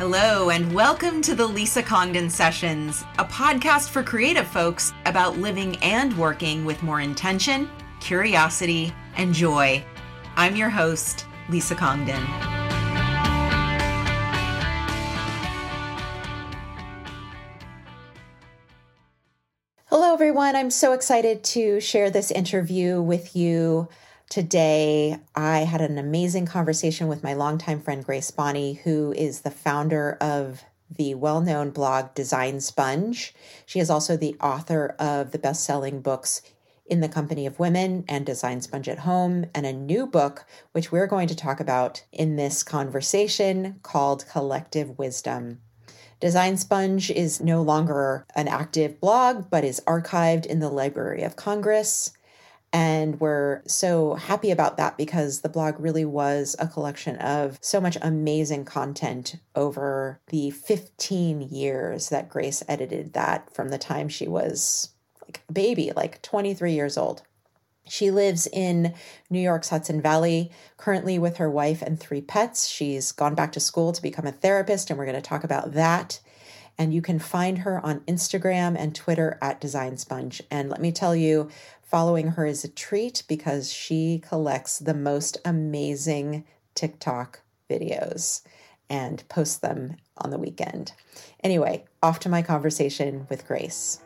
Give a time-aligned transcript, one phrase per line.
[0.00, 5.76] Hello, and welcome to the Lisa Congdon Sessions, a podcast for creative folks about living
[5.82, 7.68] and working with more intention,
[8.00, 9.84] curiosity, and joy.
[10.36, 12.24] I'm your host, Lisa Congdon.
[19.84, 20.56] Hello, everyone.
[20.56, 23.86] I'm so excited to share this interview with you
[24.30, 29.50] Today, I had an amazing conversation with my longtime friend Grace Bonney, who is the
[29.50, 33.34] founder of the well known blog Design Sponge.
[33.66, 36.42] She is also the author of the best selling books
[36.86, 40.92] In the Company of Women and Design Sponge at Home, and a new book, which
[40.92, 45.60] we're going to talk about in this conversation called Collective Wisdom.
[46.20, 51.34] Design Sponge is no longer an active blog, but is archived in the Library of
[51.34, 52.12] Congress.
[52.72, 57.80] And we're so happy about that because the blog really was a collection of so
[57.80, 64.28] much amazing content over the 15 years that Grace edited that from the time she
[64.28, 64.90] was
[65.22, 67.22] like a baby, like 23 years old.
[67.88, 68.94] She lives in
[69.30, 72.68] New York's Hudson Valley, currently with her wife and three pets.
[72.68, 75.72] She's gone back to school to become a therapist, and we're going to talk about
[75.72, 76.20] that.
[76.78, 80.40] And you can find her on Instagram and Twitter at Design Sponge.
[80.52, 81.50] And let me tell you,
[81.90, 86.44] Following her is a treat because she collects the most amazing
[86.76, 88.42] TikTok videos
[88.88, 90.92] and posts them on the weekend.
[91.42, 94.02] Anyway, off to my conversation with Grace.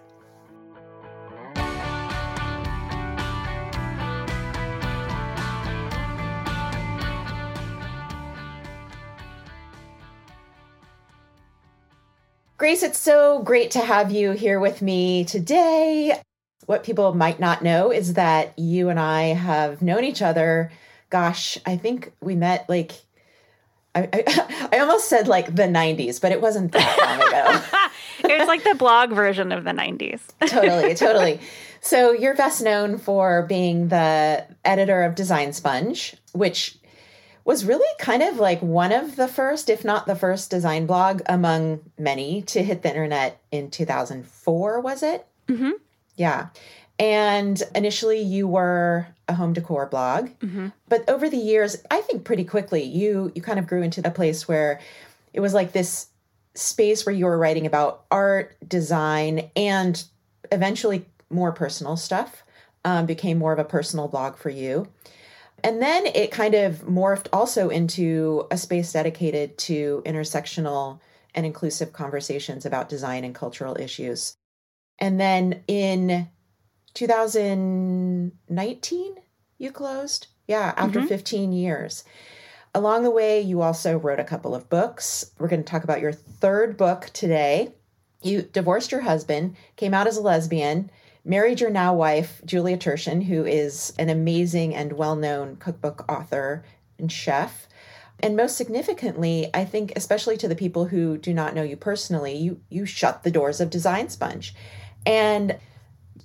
[12.56, 16.18] Grace, it's so great to have you here with me today
[16.66, 20.72] what people might not know is that you and I have known each other.
[21.10, 22.92] Gosh, I think we met like
[23.94, 28.28] I, I, I almost said like the 90s, but it wasn't that long ago.
[28.34, 30.20] it was like the blog version of the 90s.
[30.46, 31.40] totally, totally.
[31.80, 36.78] So you're best known for being the editor of Design Sponge, which
[37.44, 41.20] was really kind of like one of the first, if not the first, design blog
[41.26, 45.26] among many to hit the internet in 2004, was it?
[45.48, 45.72] Mm-hmm.
[46.16, 46.48] Yeah.
[46.98, 50.68] And initially you were a home decor blog, mm-hmm.
[50.88, 54.10] but over the years, I think pretty quickly you you kind of grew into a
[54.10, 54.80] place where
[55.32, 56.08] it was like this
[56.54, 60.04] space where you were writing about art, design, and
[60.52, 62.42] eventually more personal stuff.
[62.86, 64.86] Um, became more of a personal blog for you.
[65.64, 71.00] And then it kind of morphed also into a space dedicated to intersectional
[71.34, 74.36] and inclusive conversations about design and cultural issues.
[74.98, 76.28] And then in
[76.94, 79.14] 2019,
[79.58, 80.28] you closed?
[80.46, 81.08] Yeah, after mm-hmm.
[81.08, 82.04] 15 years.
[82.74, 85.30] Along the way, you also wrote a couple of books.
[85.38, 87.72] We're going to talk about your third book today.
[88.22, 90.90] You divorced your husband, came out as a lesbian,
[91.24, 96.64] married your now wife, Julia Turshen, who is an amazing and well known cookbook author
[96.98, 97.68] and chef.
[98.20, 102.36] And most significantly, I think, especially to the people who do not know you personally,
[102.36, 104.54] you, you shut the doors of Design Sponge.
[105.06, 105.58] And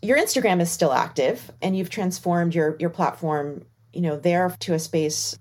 [0.01, 4.73] your Instagram is still active and you've transformed your your platform, you know, there to
[4.73, 5.37] a space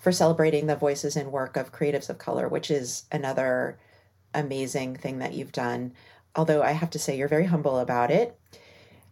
[0.00, 3.78] for celebrating the voices and work of creatives of color, which is another
[4.34, 5.92] amazing thing that you've done.
[6.34, 8.36] Although I have to say you're very humble about it.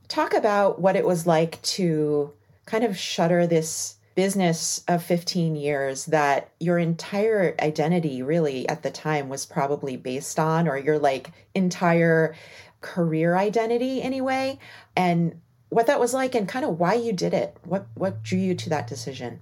[0.08, 2.32] Talk about what it was like to
[2.66, 8.90] kind of shutter this business of 15 years that your entire identity really at the
[8.90, 12.34] time was probably based on or your like entire
[12.80, 14.58] career identity anyway.
[14.96, 17.56] And what that was like and kind of why you did it.
[17.64, 19.40] What what drew you to that decision?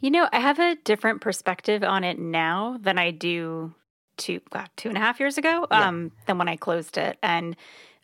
[0.00, 3.74] You know i have a different perspective on it now than i do
[4.18, 5.88] two uh, two and a half years ago yeah.
[5.88, 7.18] um than when i closed it.
[7.22, 7.56] And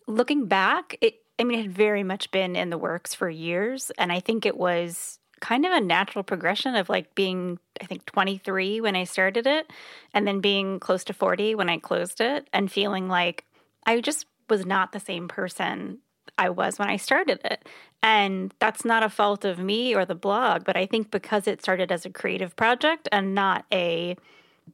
[0.07, 3.93] looking back it i mean it had very much been in the works for years.
[3.99, 8.07] And i think it was kind of a natural progression of like being i think
[8.07, 9.71] 23 when i started it
[10.15, 13.45] and then being close to 40 when i closed it and feeling like
[13.85, 15.99] i just was not the same person
[16.39, 17.69] I was when I started it.
[18.03, 21.63] And that's not a fault of me or the blog, but I think because it
[21.63, 24.17] started as a creative project and not a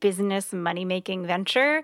[0.00, 1.82] business money making venture,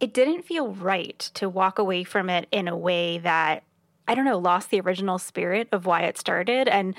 [0.00, 3.64] it didn't feel right to walk away from it in a way that,
[4.06, 6.68] I don't know, lost the original spirit of why it started.
[6.68, 6.94] And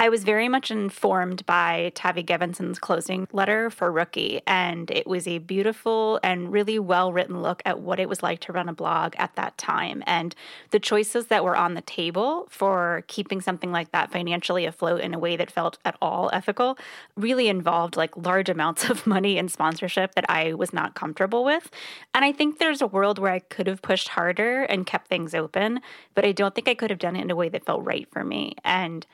[0.00, 5.26] I was very much informed by Tavi Gevinson's closing letter for Rookie, and it was
[5.26, 8.72] a beautiful and really well written look at what it was like to run a
[8.72, 10.04] blog at that time.
[10.06, 10.36] And
[10.70, 15.14] the choices that were on the table for keeping something like that financially afloat in
[15.14, 16.78] a way that felt at all ethical
[17.16, 21.72] really involved like large amounts of money and sponsorship that I was not comfortable with.
[22.14, 25.34] And I think there's a world where I could have pushed harder and kept things
[25.34, 25.80] open,
[26.14, 28.06] but I don't think I could have done it in a way that felt right
[28.12, 28.54] for me.
[28.64, 29.04] And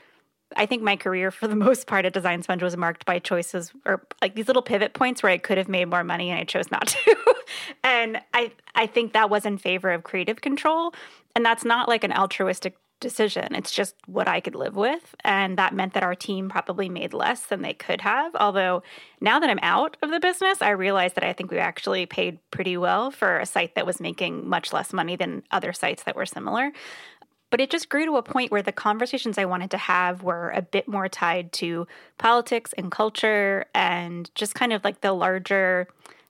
[0.56, 3.72] I think my career, for the most part, at Design Sponge was marked by choices
[3.84, 6.44] or like these little pivot points where I could have made more money and I
[6.44, 7.34] chose not to.
[7.82, 10.94] and I, I think that was in favor of creative control.
[11.36, 13.54] And that's not like an altruistic decision.
[13.54, 15.14] It's just what I could live with.
[15.22, 18.34] And that meant that our team probably made less than they could have.
[18.34, 18.82] Although
[19.20, 22.38] now that I'm out of the business, I realize that I think we actually paid
[22.50, 26.16] pretty well for a site that was making much less money than other sites that
[26.16, 26.72] were similar.
[27.54, 30.50] But it just grew to a point where the conversations I wanted to have were
[30.56, 31.86] a bit more tied to
[32.18, 35.86] politics and culture and just kind of like the larger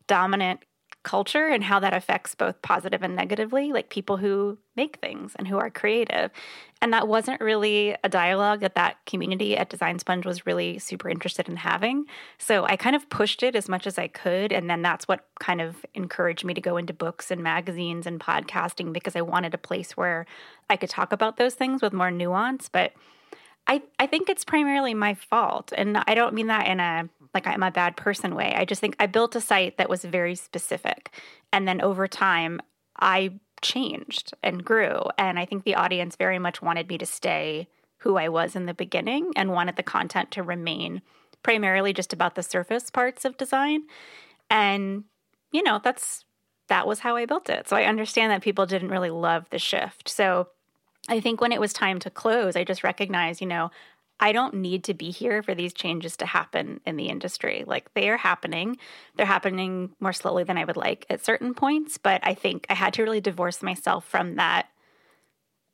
[0.06, 0.60] dominant
[1.02, 5.48] culture and how that affects both positive and negatively, like people who make things and
[5.48, 6.30] who are creative.
[6.84, 11.08] And that wasn't really a dialogue that that community at Design Sponge was really super
[11.08, 12.04] interested in having.
[12.36, 14.52] So I kind of pushed it as much as I could.
[14.52, 18.20] And then that's what kind of encouraged me to go into books and magazines and
[18.20, 20.26] podcasting because I wanted a place where
[20.69, 22.69] I could talk about those things with more nuance.
[22.69, 22.92] But
[23.66, 25.72] I, I think it's primarily my fault.
[25.75, 28.52] And I don't mean that in a like I'm a bad person way.
[28.54, 31.08] I just think I built a site that was very specific.
[31.50, 32.60] And then over time,
[33.00, 33.32] I
[33.64, 35.00] changed and grew.
[35.19, 37.66] And I think the audience very much wanted me to stay
[37.99, 41.02] who I was in the beginning and wanted the content to remain
[41.43, 43.82] primarily just about the surface parts of design.
[44.50, 45.05] And,
[45.50, 46.25] you know, that's
[46.69, 47.69] that was how I built it.
[47.69, 50.08] So I understand that people didn't really love the shift.
[50.08, 50.49] So
[51.08, 53.70] I think when it was time to close, I just recognized, you know,
[54.20, 57.64] I don't need to be here for these changes to happen in the industry.
[57.66, 58.78] Like they are happening.
[59.16, 62.75] They're happening more slowly than I would like at certain points, but I think I
[62.75, 64.69] had to really divorce myself from that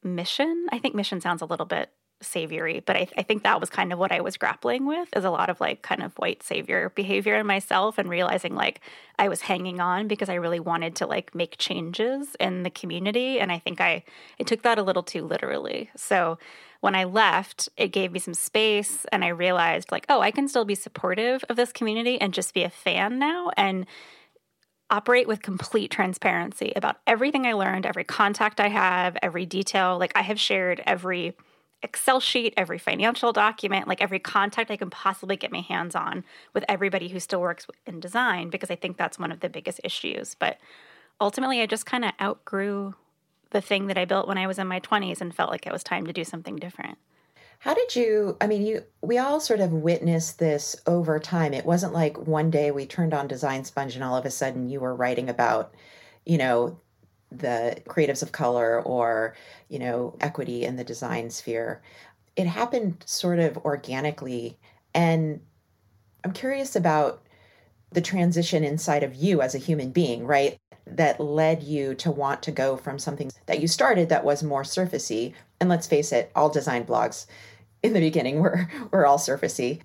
[0.02, 0.66] mission.
[0.72, 1.90] I think mission sounds a little bit
[2.22, 5.24] saviory, but I, I, think that was kind of what I was grappling with is
[5.24, 8.80] a lot of like kind of white savior behavior in myself and realizing like
[9.18, 13.40] I was hanging on because I really wanted to like make changes in the community.
[13.40, 14.04] And I think I,
[14.38, 15.90] I took that a little too literally.
[15.96, 16.38] So
[16.80, 20.48] when I left, it gave me some space and I realized like, oh, I can
[20.48, 23.86] still be supportive of this community and just be a fan now and
[24.90, 29.98] operate with complete transparency about everything I learned, every contact I have, every detail.
[29.98, 31.36] Like I have shared every
[31.82, 36.24] Excel sheet, every financial document, like every contact I can possibly get my hands on
[36.52, 39.80] with everybody who still works in design because I think that's one of the biggest
[39.82, 40.34] issues.
[40.34, 40.58] But
[41.20, 42.94] ultimately, I just kind of outgrew
[43.50, 45.72] the thing that I built when I was in my 20s and felt like it
[45.72, 46.98] was time to do something different.
[47.60, 51.52] How did you I mean you we all sort of witnessed this over time.
[51.52, 54.70] It wasn't like one day we turned on Design Sponge and all of a sudden
[54.70, 55.74] you were writing about,
[56.24, 56.78] you know,
[57.30, 59.36] the creatives of color or,
[59.68, 61.82] you know, equity in the design sphere.
[62.36, 64.58] It happened sort of organically
[64.94, 65.40] and
[66.24, 67.22] I'm curious about
[67.92, 70.58] the transition inside of you as a human being, right?
[70.96, 74.62] that led you to want to go from something that you started that was more
[74.62, 77.26] surfacey and let's face it all design blogs
[77.82, 79.80] in the beginning were were all surfacey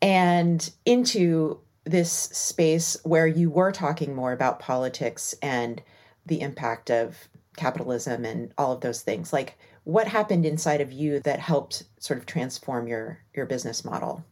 [0.00, 5.82] and into this space where you were talking more about politics and
[6.28, 11.18] the impact of capitalism and all of those things like what happened inside of you
[11.20, 14.24] that helped sort of transform your your business model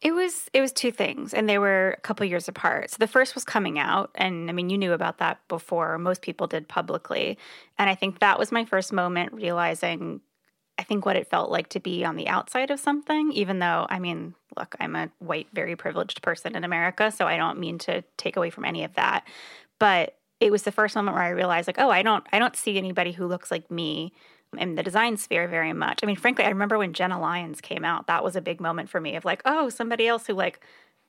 [0.00, 2.90] it was it was two things, and they were a couple years apart.
[2.90, 6.22] So the first was coming out, and I mean, you knew about that before most
[6.22, 7.36] people did publicly,
[7.78, 10.22] and I think that was my first moment realizing,
[10.78, 13.30] I think what it felt like to be on the outside of something.
[13.32, 17.36] Even though, I mean, look, I'm a white, very privileged person in America, so I
[17.36, 19.26] don't mean to take away from any of that,
[19.78, 22.56] but it was the first moment where I realized, like, oh, I don't, I don't
[22.56, 24.12] see anybody who looks like me
[24.58, 26.00] in the design sphere very much.
[26.02, 28.88] I mean, frankly, I remember when Jenna Lyons came out, that was a big moment
[28.88, 30.60] for me of like, oh, somebody else who like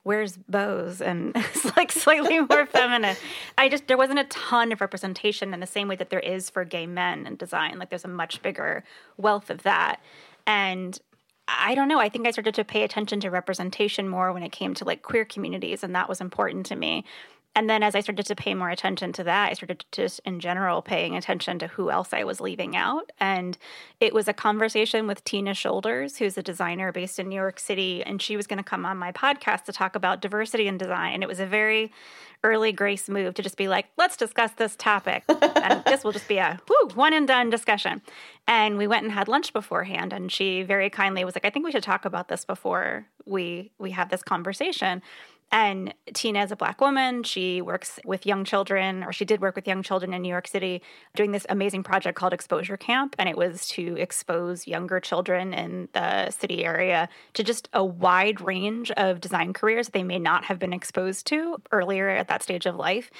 [0.03, 3.15] wears bows and is like slightly more feminine.
[3.57, 6.49] I just there wasn't a ton of representation in the same way that there is
[6.49, 7.79] for gay men in design.
[7.79, 8.83] Like there's a much bigger
[9.17, 10.01] wealth of that.
[10.45, 10.99] And
[11.47, 11.99] I don't know.
[11.99, 15.01] I think I started to pay attention to representation more when it came to like
[15.01, 17.03] queer communities, and that was important to me.
[17.53, 20.21] And then as I started to pay more attention to that, I started to just
[20.23, 23.11] in general paying attention to who else I was leaving out.
[23.19, 23.57] And
[23.99, 28.03] it was a conversation with Tina Shoulders, who's a designer based in New York City.
[28.03, 31.15] And she was going to come on my podcast to talk about diversity in design.
[31.15, 31.91] And it was a very
[32.43, 35.23] early grace move to just be like, let's discuss this topic.
[35.61, 36.57] and this will just be a
[36.95, 38.01] one and done discussion.
[38.47, 40.13] And we went and had lunch beforehand.
[40.13, 43.71] And she very kindly was like, I think we should talk about this before we
[43.77, 45.01] we have this conversation.
[45.51, 47.23] And Tina is a black woman.
[47.23, 50.47] She works with young children, or she did work with young children in New York
[50.47, 50.81] City,
[51.13, 53.15] doing this amazing project called Exposure Camp.
[53.19, 58.39] And it was to expose younger children in the city area to just a wide
[58.39, 62.65] range of design careers they may not have been exposed to earlier at that stage
[62.65, 63.11] of life.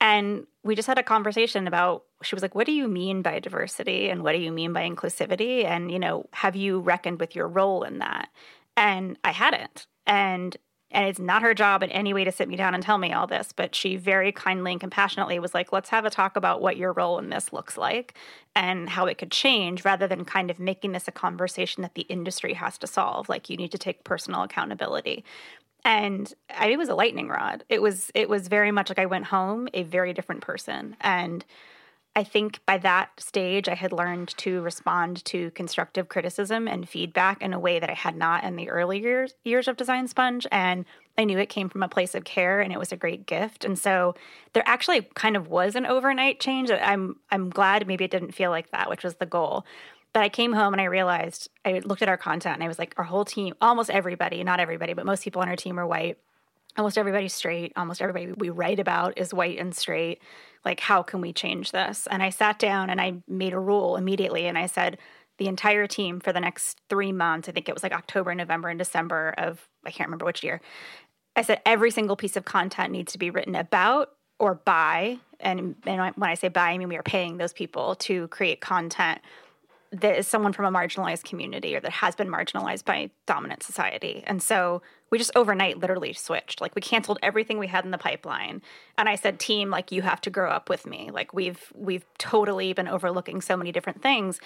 [0.00, 3.40] And we just had a conversation about, she was like, What do you mean by
[3.40, 4.08] diversity?
[4.08, 5.64] And what do you mean by inclusivity?
[5.64, 8.28] And, you know, have you reckoned with your role in that?
[8.76, 9.86] And I hadn't.
[10.06, 10.56] And
[10.92, 13.12] and it's not her job in any way to sit me down and tell me
[13.12, 16.60] all this, but she very kindly and compassionately was like, let's have a talk about
[16.60, 18.14] what your role in this looks like
[18.54, 22.02] and how it could change rather than kind of making this a conversation that the
[22.02, 23.28] industry has to solve.
[23.28, 25.24] Like, you need to take personal accountability.
[25.84, 27.64] And I, it was a lightning rod.
[27.68, 30.96] It was it was very much like I went home a very different person.
[31.00, 31.44] And
[32.14, 37.40] I think by that stage, I had learned to respond to constructive criticism and feedback
[37.40, 40.46] in a way that I had not in the early years, years of Design Sponge.
[40.52, 40.84] And
[41.16, 43.64] I knew it came from a place of care and it was a great gift.
[43.64, 44.14] And so
[44.52, 46.70] there actually kind of was an overnight change.
[46.70, 49.64] I'm, I'm glad maybe it didn't feel like that, which was the goal.
[50.12, 52.78] But I came home and I realized I looked at our content and I was
[52.78, 55.86] like, our whole team, almost everybody, not everybody, but most people on our team are
[55.86, 56.18] white.
[56.76, 57.72] Almost everybody's straight.
[57.76, 60.20] Almost everybody we write about is white and straight
[60.64, 63.96] like how can we change this and i sat down and i made a rule
[63.96, 64.98] immediately and i said
[65.38, 68.68] the entire team for the next three months i think it was like october november
[68.68, 70.60] and december of i can't remember which year
[71.36, 75.76] i said every single piece of content needs to be written about or by and,
[75.86, 79.20] and when i say by i mean we are paying those people to create content
[79.92, 84.24] that is someone from a marginalized community or that has been marginalized by dominant society.
[84.26, 84.80] And so
[85.12, 86.62] we just overnight literally switched.
[86.62, 88.62] Like we canceled everything we had in the pipeline.
[88.96, 91.10] And I said, team, like you have to grow up with me.
[91.12, 94.40] Like we've we've totally been overlooking so many different things.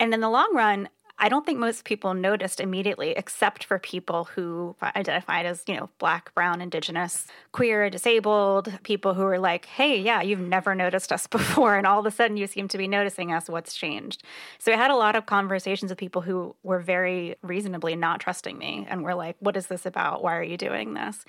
[0.00, 0.88] And in the long run,
[1.20, 5.90] I don't think most people noticed immediately, except for people who identified as, you know,
[5.98, 11.26] black, brown, indigenous, queer, disabled, people who were like, hey, yeah, you've never noticed us
[11.38, 11.76] before.
[11.76, 13.48] And all of a sudden you seem to be noticing us.
[13.48, 14.22] What's changed?
[14.58, 18.56] So I had a lot of conversations with people who were very reasonably not trusting
[18.56, 20.22] me and were like, what is this about?
[20.22, 21.24] Why are you doing this?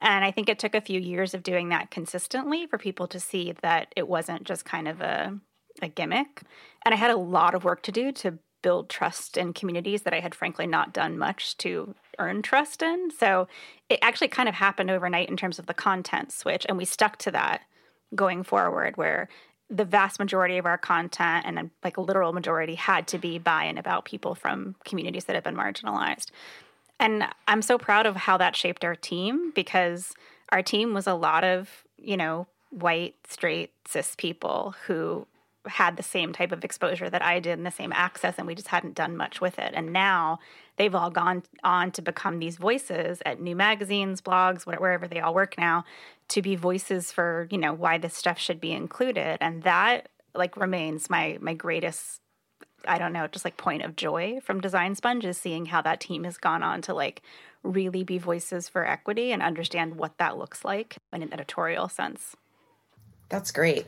[0.00, 3.20] And I think it took a few years of doing that consistently for people to
[3.20, 5.38] see that it wasn't just kind of a,
[5.82, 6.42] a gimmick.
[6.84, 10.14] And I had a lot of work to do to build trust in communities that
[10.14, 13.10] I had frankly not done much to earn trust in.
[13.10, 13.46] So
[13.90, 16.64] it actually kind of happened overnight in terms of the content switch.
[16.66, 17.60] And we stuck to that
[18.14, 19.28] going forward, where
[19.68, 23.64] the vast majority of our content and like a literal majority had to be by
[23.64, 26.30] and about people from communities that have been marginalized.
[26.98, 30.14] And I'm so proud of how that shaped our team because
[30.48, 35.26] our team was a lot of, you know, white, straight, cis people who
[35.66, 38.54] had the same type of exposure that I did and the same access, and we
[38.54, 39.72] just hadn't done much with it.
[39.74, 40.38] And now
[40.76, 45.34] they've all gone on to become these voices at new magazines, blogs, wherever they all
[45.34, 45.84] work now,
[46.28, 49.38] to be voices for you know why this stuff should be included.
[49.40, 52.20] And that like remains my my greatest
[52.86, 56.00] I don't know, just like point of joy from Design Sponge is seeing how that
[56.00, 57.22] team has gone on to like
[57.62, 62.36] really be voices for equity and understand what that looks like in an editorial sense.
[63.34, 63.86] That's great.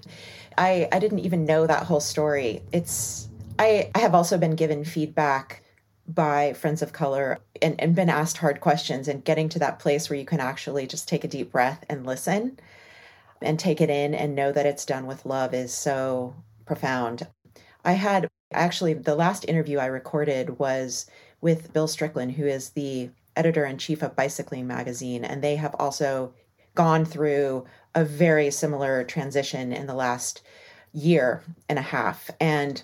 [0.58, 2.62] I I didn't even know that whole story.
[2.72, 3.28] It's
[3.60, 5.62] I I have also been given feedback
[6.08, 10.10] by friends of color and, and been asked hard questions and getting to that place
[10.10, 12.58] where you can actually just take a deep breath and listen
[13.40, 16.34] and take it in and know that it's done with love is so
[16.64, 17.28] profound.
[17.84, 21.06] I had actually the last interview I recorded was
[21.40, 25.76] with Bill Strickland, who is the editor in chief of Bicycling Magazine, and they have
[25.78, 26.34] also
[26.74, 27.64] gone through
[27.96, 30.42] a very similar transition in the last
[30.92, 32.30] year and a half.
[32.38, 32.82] And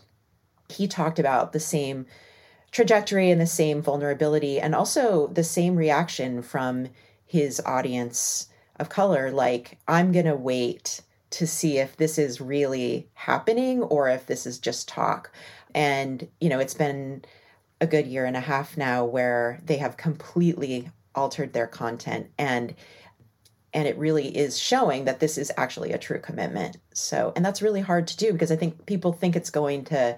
[0.68, 2.06] he talked about the same
[2.72, 6.88] trajectory and the same vulnerability and also the same reaction from
[7.26, 8.48] his audience
[8.80, 14.08] of color like i'm going to wait to see if this is really happening or
[14.08, 15.30] if this is just talk
[15.74, 17.22] and you know it's been
[17.80, 22.74] a good year and a half now where they have completely altered their content and
[23.74, 26.76] and it really is showing that this is actually a true commitment.
[26.92, 30.16] So and that's really hard to do because i think people think it's going to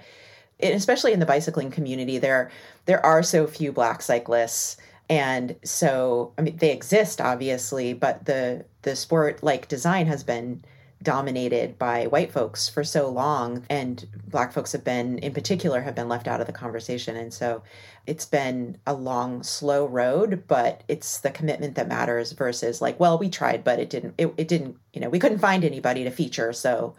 [0.63, 2.51] especially in the bicycling community there
[2.87, 4.77] there are so few black cyclists.
[5.09, 10.65] And so, I mean, they exist obviously, but the the sport like design has been
[11.03, 15.95] dominated by white folks for so long and black folks have been in particular have
[15.95, 17.17] been left out of the conversation.
[17.17, 17.63] And so
[18.07, 23.19] it's been a long slow road but it's the commitment that matters versus like well
[23.19, 26.11] we tried but it didn't it, it didn't you know we couldn't find anybody to
[26.11, 26.95] feature so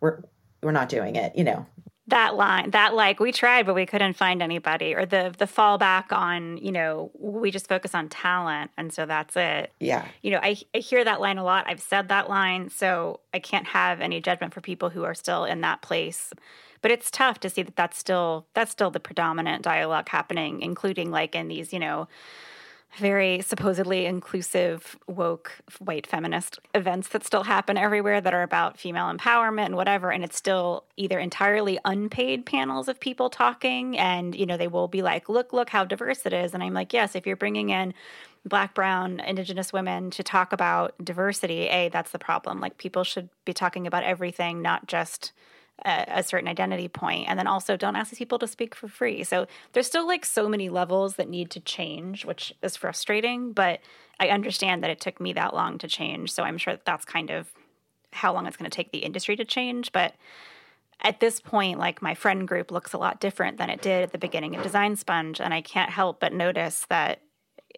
[0.00, 0.22] we're
[0.62, 1.66] we're not doing it you know
[2.08, 6.10] that line that like we tried but we couldn't find anybody or the the fallback
[6.10, 9.72] on you know we just focus on talent and so that's it.
[9.78, 10.06] Yeah.
[10.22, 11.66] You know I, I hear that line a lot.
[11.68, 15.44] I've said that line so i can't have any judgment for people who are still
[15.44, 16.32] in that place.
[16.80, 21.10] But it's tough to see that that's still that's still the predominant dialogue happening including
[21.10, 22.08] like in these you know
[22.96, 29.12] very supposedly inclusive, woke, white feminist events that still happen everywhere that are about female
[29.12, 30.10] empowerment and whatever.
[30.10, 34.88] And it's still either entirely unpaid panels of people talking, and, you know, they will
[34.88, 36.54] be like, look, look how diverse it is.
[36.54, 37.94] And I'm like, yes, if you're bringing in
[38.44, 42.60] black, brown, indigenous women to talk about diversity, A, that's the problem.
[42.60, 45.32] Like, people should be talking about everything, not just
[45.84, 47.28] a, certain identity point.
[47.28, 49.24] And then also don't ask these people to speak for free.
[49.24, 53.80] So there's still like so many levels that need to change which is frustrating but
[54.20, 56.32] i understand that it took me that long to change.
[56.32, 57.52] So i'm sure that that's kind of
[58.12, 59.92] how long it's going to take the industry to change.
[59.92, 60.14] But
[61.00, 64.12] at this point like my friend group looks a lot different than it did at
[64.12, 67.20] the beginning of design sponge and i can't help but notice that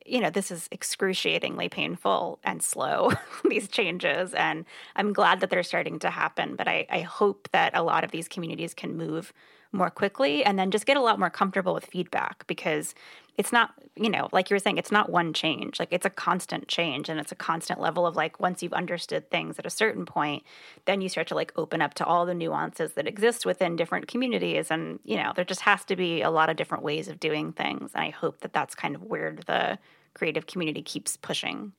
[0.07, 3.13] you know, this is excruciatingly painful and slow,
[3.49, 4.35] these changes.
[4.35, 4.65] And
[4.97, 6.57] I'm glad that they're starting to happen.
[6.57, 9.33] But I, I hope that a lot of these communities can move
[9.73, 12.95] more quickly and then just get a lot more comfortable with feedback because
[13.37, 15.79] it's not, you know, like you were saying, it's not one change.
[15.79, 19.31] Like it's a constant change and it's a constant level of like once you've understood
[19.31, 20.43] things at a certain point,
[20.85, 24.09] then you start to like open up to all the nuances that exist within different
[24.09, 24.71] communities.
[24.71, 27.53] And, you know, there just has to be a lot of different ways of doing
[27.53, 27.93] things.
[27.95, 29.79] And I hope that that's kind of where the
[30.15, 31.73] creative community keeps pushing.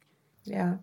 [0.46, 0.78] Yeah.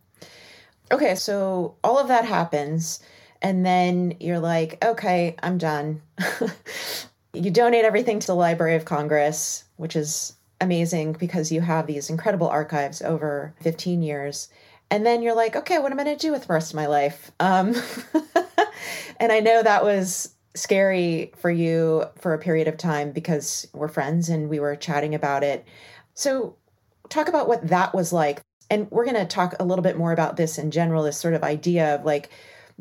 [0.93, 3.01] Okay, so all of that happens
[3.43, 6.03] and then you're like, okay, I'm done.
[7.33, 12.11] you donate everything to the Library of Congress, which is amazing because you have these
[12.11, 14.49] incredible archives over 15 years.
[14.91, 16.77] And then you're like, okay, what am I going to do with the rest of
[16.77, 17.31] my life?
[17.39, 17.75] Um,
[19.19, 23.89] and I know that was scary for you for a period of time because we're
[23.89, 25.65] friends and we were chatting about it.
[26.15, 26.57] So,
[27.11, 28.41] talk about what that was like.
[28.71, 31.35] And we're going to talk a little bit more about this in general this sort
[31.35, 32.31] of idea of like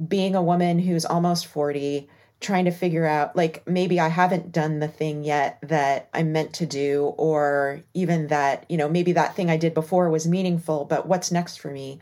[0.06, 2.08] being a woman who's almost 40
[2.40, 6.54] trying to figure out like maybe I haven't done the thing yet that I'm meant
[6.54, 10.86] to do or even that you know maybe that thing I did before was meaningful
[10.86, 12.00] but what's next for me?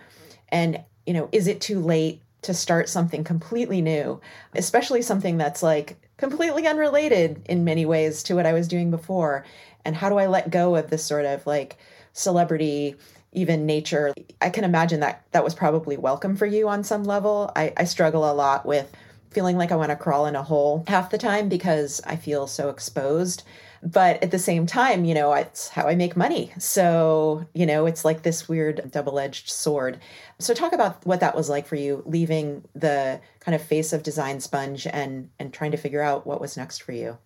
[0.50, 4.20] And you know is it too late to start something completely new?
[4.54, 9.46] Especially something that's like completely unrelated in many ways to what I was doing before.
[9.86, 11.78] And how do I let go of this sort of like
[12.12, 12.96] celebrity
[13.36, 14.14] even nature.
[14.42, 17.52] I can imagine that that was probably welcome for you on some level.
[17.56, 18.92] I, I struggle a lot with
[19.32, 22.48] feeling like i want to crawl in a hole half the time because i feel
[22.48, 23.44] so exposed.
[23.84, 26.54] But at the same time you know it's how i make money.
[26.58, 30.00] So you know it's like this weird double-edged sword.
[30.40, 34.04] So talk about what that was like for you leaving the kind of face of
[34.04, 37.18] design sponge and and trying to figure out what was next for you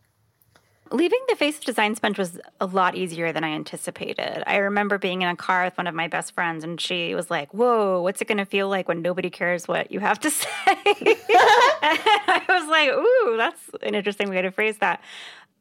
[0.91, 4.43] Leaving the face of design sponge was a lot easier than I anticipated.
[4.47, 7.29] I remember being in a car with one of my best friends, and she was
[7.29, 10.31] like, Whoa, what's it going to feel like when nobody cares what you have to
[10.31, 10.47] say?
[10.65, 15.01] I was like, Ooh, that's an interesting way to phrase that.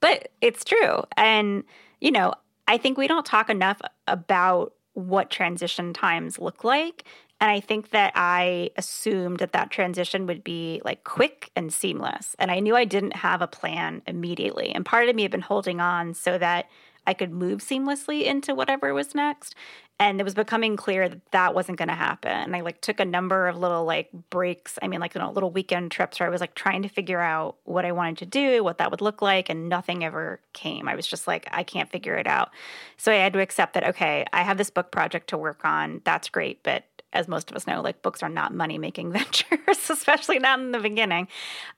[0.00, 1.02] But it's true.
[1.16, 1.64] And,
[2.00, 2.32] you know,
[2.66, 7.04] I think we don't talk enough about what transition times look like
[7.40, 12.34] and I think that I assumed that that transition would be like quick and seamless.
[12.38, 14.72] And I knew I didn't have a plan immediately.
[14.74, 16.68] And part of me had been holding on so that
[17.06, 19.54] I could move seamlessly into whatever was next.
[20.00, 22.30] And it was becoming clear that that wasn't going to happen.
[22.30, 24.78] And I like took a number of little like breaks.
[24.82, 27.20] I mean, like you know, little weekend trips where I was like trying to figure
[27.20, 30.88] out what I wanted to do, what that would look like, and nothing ever came.
[30.88, 32.50] I was just like, I can't figure it out.
[32.96, 33.88] So I had to accept that.
[33.88, 36.00] Okay, I have this book project to work on.
[36.04, 39.90] That's great, but as most of us know, like books are not money making ventures,
[39.90, 41.28] especially not in the beginning,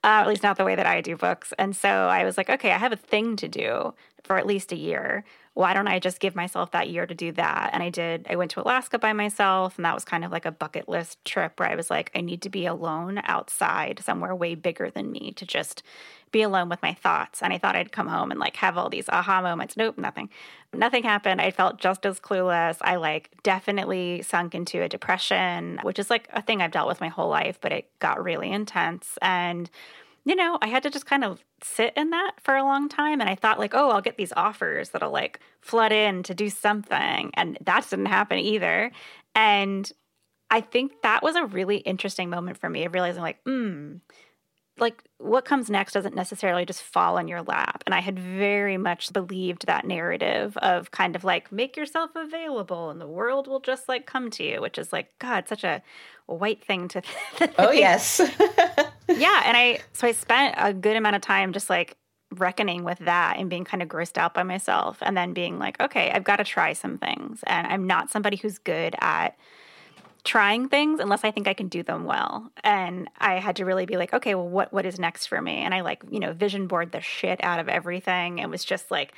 [0.05, 1.53] uh, at least not the way that I do books.
[1.59, 4.73] And so I was like, okay, I have a thing to do for at least
[4.73, 5.25] a year.
[5.55, 7.71] Why don't I just give myself that year to do that?
[7.73, 8.27] And I did.
[8.31, 11.25] I went to Alaska by myself, and that was kind of like a bucket list
[11.25, 15.11] trip where I was like, I need to be alone outside somewhere way bigger than
[15.11, 15.83] me to just
[16.31, 17.43] be alone with my thoughts.
[17.43, 19.77] And I thought I'd come home and like have all these aha moments.
[19.77, 20.31] Nope, nothing.
[20.73, 21.41] Nothing happened.
[21.41, 22.77] I felt just as clueless.
[22.81, 27.01] I like definitely sunk into a depression, which is like a thing I've dealt with
[27.01, 29.19] my whole life, but it got really intense.
[29.21, 29.69] And
[30.25, 33.21] you know, I had to just kind of sit in that for a long time.
[33.21, 36.51] And I thought, like, oh, I'll get these offers that'll like flood in to do
[36.51, 37.31] something.
[37.35, 38.91] And that didn't happen either.
[39.35, 39.91] And
[40.51, 43.97] I think that was a really interesting moment for me of realizing, like, hmm,
[44.81, 47.83] like what comes next doesn't necessarily just fall in your lap.
[47.87, 52.91] And I had very much believed that narrative of kind of like make yourself available
[52.91, 55.83] and the world will just like come to you, which is like, God, such a
[56.27, 57.03] white thing to.
[57.59, 58.21] Oh, yes.
[59.09, 59.43] yeah.
[59.45, 61.97] And I, so I spent a good amount of time just like
[62.37, 65.81] reckoning with that and being kind of grossed out by myself and then being like,
[65.81, 67.41] okay, I've got to try some things.
[67.47, 69.37] And I'm not somebody who's good at,
[70.21, 72.51] trying things unless I think I can do them well.
[72.63, 75.59] And I had to really be like, okay, well, what what is next for me?
[75.59, 78.39] And I like, you know, vision board the shit out of everything.
[78.39, 79.13] It was just like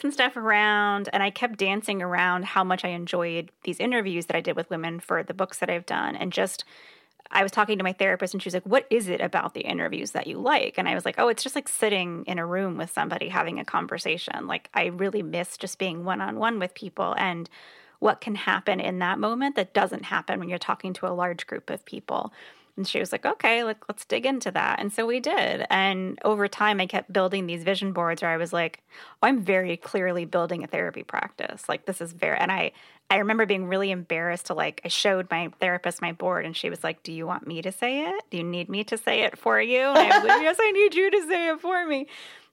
[0.00, 1.08] some stuff around.
[1.12, 4.70] And I kept dancing around how much I enjoyed these interviews that I did with
[4.70, 6.16] women for the books that I've done.
[6.16, 6.64] And just
[7.32, 9.60] I was talking to my therapist and she was like, What is it about the
[9.60, 10.78] interviews that you like?
[10.78, 13.60] And I was like, Oh, it's just like sitting in a room with somebody having
[13.60, 14.46] a conversation.
[14.46, 17.14] Like, I really miss just being one on one with people.
[17.16, 17.48] And
[18.00, 21.46] what can happen in that moment that doesn't happen when you're talking to a large
[21.46, 22.32] group of people.
[22.76, 24.80] And she was like, okay, like, let's dig into that.
[24.80, 25.66] And so we did.
[25.68, 28.82] And over time, I kept building these vision boards where I was like,
[29.22, 31.68] oh, I'm very clearly building a therapy practice.
[31.68, 32.72] Like, this is very, and I,
[33.10, 36.70] I remember being really embarrassed to like, I showed my therapist my board and she
[36.70, 38.24] was like, Do you want me to say it?
[38.30, 39.80] Do you need me to say it for you?
[39.80, 42.06] And I was like, Yes, I need you to say it for me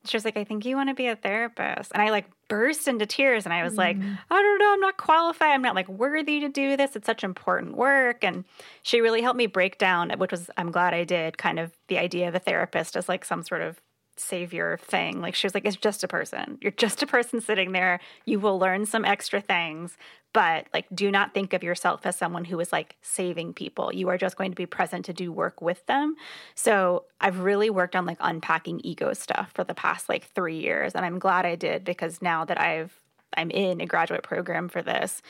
[0.08, 1.92] she was like, I think you want to be a therapist.
[1.94, 3.78] And I like burst into tears and I was mm.
[3.78, 5.52] like, I don't know, I'm not qualified.
[5.52, 6.96] I'm not like worthy to do this.
[6.96, 8.24] It's such important work.
[8.24, 8.46] And
[8.84, 11.98] she really helped me break down, which was, I'm glad I did, kind of the
[11.98, 13.82] idea of a therapist as like some sort of
[14.20, 15.22] savior thing.
[15.22, 16.58] Like she was like, it's just a person.
[16.62, 18.00] You're just a person sitting there.
[18.26, 19.98] You will learn some extra things,
[20.34, 23.94] but like do not think of yourself as someone who is like saving people.
[23.94, 26.16] You are just going to be present to do work with them.
[26.56, 30.94] So I've really worked on like unpacking ego stuff for the past like three years.
[30.94, 32.94] And I'm glad I did because now that I've
[33.36, 35.22] I'm in a graduate program for this,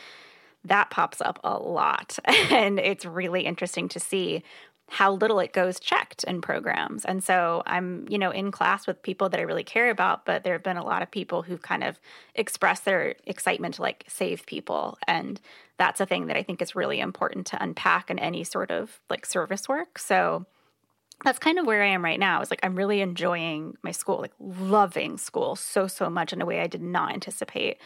[0.65, 2.17] that pops up a lot.
[2.26, 4.43] and it's really interesting to see
[4.89, 7.04] how little it goes checked in programs.
[7.04, 10.43] And so I'm, you know, in class with people that I really care about, but
[10.43, 12.00] there have been a lot of people who've kind of
[12.36, 14.97] expressed their excitement to like save people.
[15.06, 15.41] And
[15.78, 19.00] that's a thing that I think is really important to unpack in any sort of
[19.10, 20.00] like service work.
[20.00, 20.45] So
[21.23, 22.41] that's kind of where I am right now.
[22.41, 26.45] Is like I'm really enjoying my school, like loving school so so much in a
[26.45, 27.77] way I did not anticipate.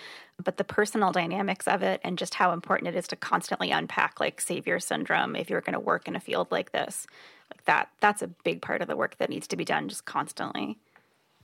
[0.44, 4.20] But the personal dynamics of it and just how important it is to constantly unpack
[4.20, 7.08] like savior syndrome if you're going to work in a field like this.
[7.52, 10.06] Like that that's a big part of the work that needs to be done just
[10.06, 10.78] constantly.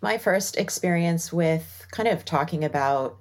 [0.02, 3.18] My first experience with kind of talking about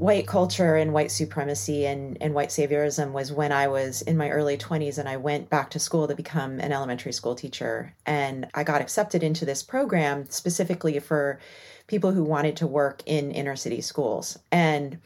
[0.00, 4.30] white culture and white supremacy and, and white saviorism was when I was in my
[4.30, 7.94] early 20s and I went back to school to become an elementary school teacher.
[8.06, 11.38] And I got accepted into this program specifically for
[11.86, 14.38] people who wanted to work in inner city schools.
[14.50, 14.98] And,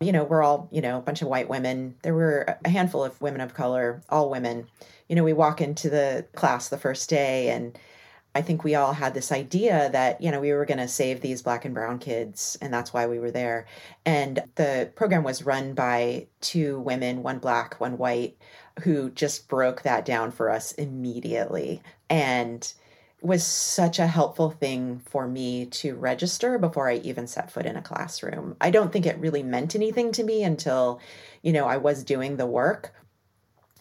[0.00, 1.94] you know, we're all, you know, a bunch of white women.
[2.02, 4.66] There were a handful of women of color, all women.
[5.08, 7.78] You know, we walk into the class the first day and
[8.34, 11.20] I think we all had this idea that, you know, we were going to save
[11.20, 13.66] these black and brown kids, and that's why we were there.
[14.06, 18.38] And the program was run by two women, one black, one white,
[18.82, 21.82] who just broke that down for us immediately.
[22.08, 22.72] And
[23.22, 27.76] was such a helpful thing for me to register before I even set foot in
[27.76, 28.56] a classroom.
[28.60, 31.00] I don't think it really meant anything to me until,
[31.42, 32.92] you know, I was doing the work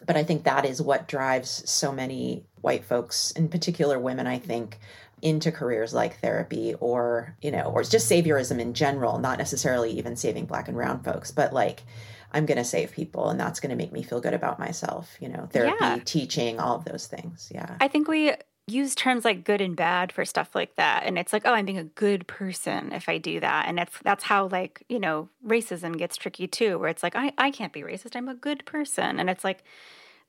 [0.06, 4.40] but I think that is what drives so many white folks, in particular women, I
[4.40, 4.80] think,
[5.22, 10.16] into careers like therapy or, you know, or just saviorism in general, not necessarily even
[10.16, 11.84] saving black and brown folks, but like,
[12.32, 15.16] I'm going to save people and that's going to make me feel good about myself,
[15.20, 16.00] you know, therapy, yeah.
[16.06, 17.52] teaching, all of those things.
[17.54, 17.76] Yeah.
[17.80, 18.34] I think we
[18.68, 21.04] use terms like good and bad for stuff like that.
[21.06, 23.68] And it's like oh i'm being a good person if i do that.
[23.68, 27.32] And that's that's how like you know racism gets tricky too where it's like i,
[27.38, 28.16] I can't be racist.
[28.16, 29.20] I'm a good person.
[29.20, 29.64] And it's like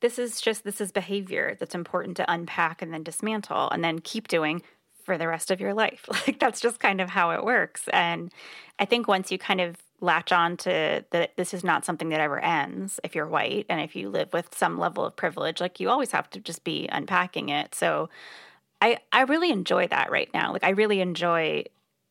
[0.00, 4.00] this is just this is behavior that's important to unpack and then dismantle and then
[4.00, 4.62] keep doing
[5.04, 6.08] for the rest of your life.
[6.26, 7.88] Like that's just kind of how it works.
[7.92, 8.32] And
[8.78, 12.20] i think once you kind of latch on to that this is not something that
[12.20, 15.78] ever ends if you're white and if you live with some level of privilege like
[15.78, 17.74] you always have to just be unpacking it.
[17.74, 18.10] So
[18.80, 20.52] i i really enjoy that right now.
[20.52, 21.64] Like i really enjoy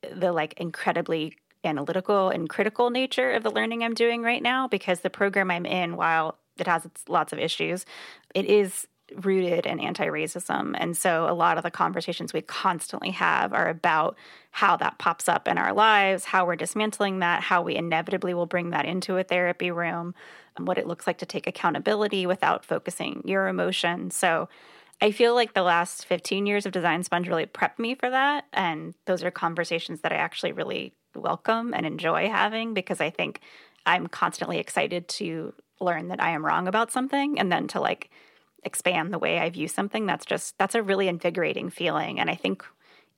[0.10, 5.02] the like incredibly analytical and critical nature of the learning i'm doing right now because
[5.02, 7.86] the program i'm in while it has its lots of issues
[8.34, 13.54] it is rooted in anti-racism and so a lot of the conversations we constantly have
[13.54, 14.16] are about
[14.52, 18.46] how that pops up in our lives how we're dismantling that how we inevitably will
[18.46, 20.14] bring that into a therapy room
[20.56, 24.48] and what it looks like to take accountability without focusing your emotions so
[25.04, 28.46] I feel like the last 15 years of Design Sponge really prepped me for that.
[28.54, 33.42] And those are conversations that I actually really welcome and enjoy having because I think
[33.86, 38.12] I'm constantly excited to learn that I am wrong about something and then to like
[38.64, 40.06] expand the way I view something.
[40.06, 42.20] That's just, that's a really invigorating feeling.
[42.20, 42.64] And I think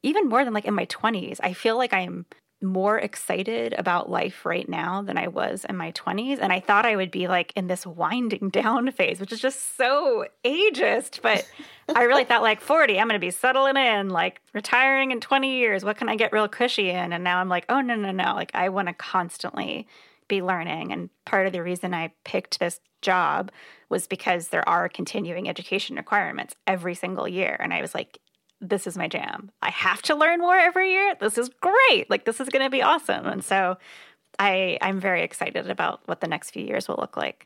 [0.01, 2.25] even more than like in my 20s, I feel like I'm
[2.63, 6.39] more excited about life right now than I was in my 20s.
[6.39, 9.75] And I thought I would be like in this winding down phase, which is just
[9.77, 11.21] so ageist.
[11.21, 11.45] But
[11.93, 15.57] I really thought like 40, I'm going to be settling in, like retiring in 20
[15.57, 15.83] years.
[15.83, 17.13] What can I get real cushy in?
[17.13, 18.33] And now I'm like, oh, no, no, no.
[18.33, 19.87] Like I want to constantly
[20.27, 20.91] be learning.
[20.93, 23.51] And part of the reason I picked this job
[23.89, 27.55] was because there are continuing education requirements every single year.
[27.59, 28.17] And I was like,
[28.59, 29.51] this is my jam.
[29.61, 31.15] I have to learn more every year.
[31.19, 32.09] This is great.
[32.09, 33.27] Like this is going to be awesome.
[33.27, 33.77] And so
[34.39, 37.45] I I'm very excited about what the next few years will look like.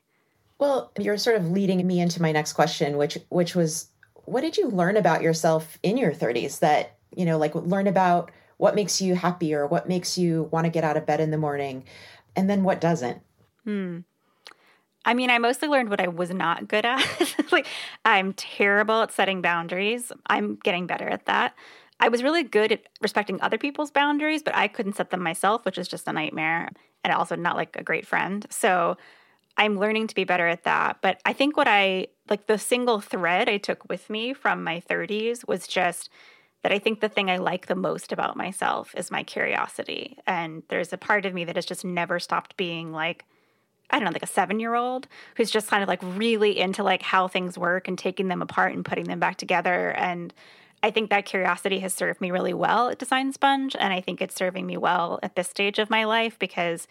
[0.60, 3.90] Well, you're sort of leading me into my next question, which which was
[4.26, 8.32] what did you learn about yourself in your 30s that, you know, like learn about
[8.58, 11.32] what makes you happy or what makes you want to get out of bed in
[11.32, 11.84] the morning
[12.36, 13.22] and then what doesn't?
[13.64, 14.00] Hmm.
[15.08, 17.02] I mean, I mostly learned what I was not good at.
[17.52, 17.66] like,
[18.04, 20.12] I'm terrible at setting boundaries.
[20.28, 21.56] I'm getting better at that.
[22.02, 25.64] I was really good at respecting other people's boundaries, but I couldn't set them myself,
[25.64, 26.70] which is just a nightmare.
[27.06, 28.46] And also not like a great friend.
[28.50, 28.98] So
[29.56, 30.98] I'm learning to be better at that.
[31.02, 34.84] But I think what I like the single thread I took with me from my
[34.90, 36.10] 30s was just
[36.64, 40.18] that I think the thing I like the most about myself is my curiosity.
[40.28, 43.24] And there's a part of me that has just never stopped being like,
[43.90, 46.84] I don't know, like a seven year old who's just kind of like really into
[46.84, 49.92] like how things work and taking them apart and putting them back together.
[49.92, 50.34] And
[50.84, 53.76] I think that curiosity has served me really well at Design Sponge.
[53.80, 56.88] And I think it's serving me well at this stage of my life because,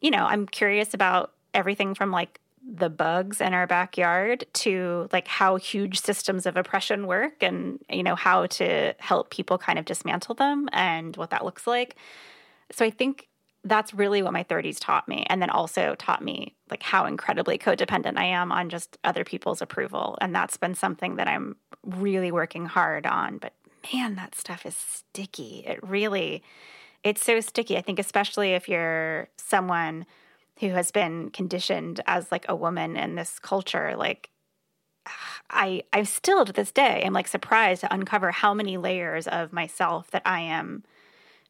[0.00, 5.26] you know, I'm curious about everything from like the bugs in our backyard to like
[5.26, 9.84] how huge systems of oppression work and, you know, how to help people kind of
[9.84, 11.96] dismantle them and what that looks like.
[12.70, 13.28] So I think
[13.64, 17.58] that's really what my 30s taught me and then also taught me like how incredibly
[17.58, 22.32] codependent i am on just other people's approval and that's been something that i'm really
[22.32, 23.52] working hard on but
[23.92, 25.64] man that stuff is sticky.
[25.66, 26.42] It really
[27.02, 27.76] it's so sticky.
[27.76, 30.06] I think especially if you're someone
[30.60, 34.30] who has been conditioned as like a woman in this culture like
[35.50, 39.52] i i still to this day am like surprised to uncover how many layers of
[39.52, 40.84] myself that i am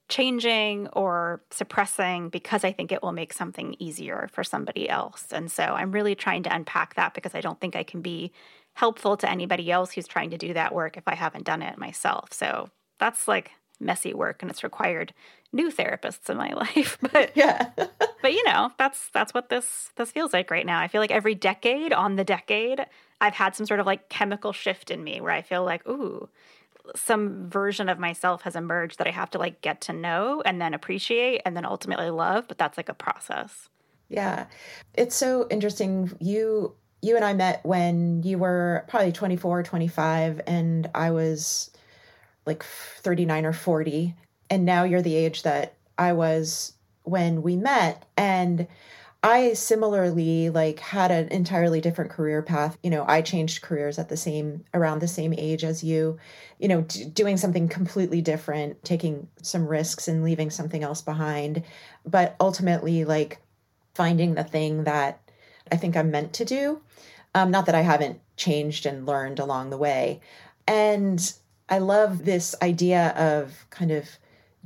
[0.08, 5.26] changing or suppressing because I think it will make something easier for somebody else.
[5.32, 8.32] And so I'm really trying to unpack that because I don't think I can be
[8.74, 11.78] helpful to anybody else who's trying to do that work if I haven't done it
[11.78, 12.32] myself.
[12.32, 15.12] So that's like messy work and it's required
[15.52, 16.98] new therapists in my life.
[17.12, 17.70] But yeah.
[17.76, 20.80] but you know, that's that's what this this feels like right now.
[20.80, 22.86] I feel like every decade on the decade,
[23.20, 26.28] I've had some sort of like chemical shift in me where I feel like, ooh,
[26.94, 30.60] some version of myself has emerged that I have to like get to know and
[30.60, 33.68] then appreciate and then ultimately love, but that's like a process.
[34.08, 34.46] Yeah.
[34.94, 36.12] It's so interesting.
[36.20, 41.70] You you and I met when you were probably 24, 25 and I was
[42.46, 44.14] like 39 or 40
[44.50, 48.68] and now you're the age that I was when we met and
[49.24, 52.76] I similarly like had an entirely different career path.
[52.82, 56.18] You know, I changed careers at the same around the same age as you.
[56.58, 61.62] You know, d- doing something completely different, taking some risks and leaving something else behind,
[62.04, 63.40] but ultimately like
[63.94, 65.20] finding the thing that
[65.70, 66.80] I think I'm meant to do.
[67.34, 70.20] Um, not that I haven't changed and learned along the way.
[70.66, 71.32] And
[71.68, 74.18] I love this idea of kind of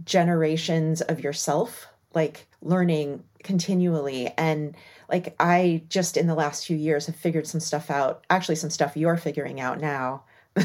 [0.04, 4.32] generations of yourself, like learning continually.
[4.36, 4.76] And
[5.08, 8.70] like i just in the last few years have figured some stuff out actually some
[8.70, 10.24] stuff you're figuring out now.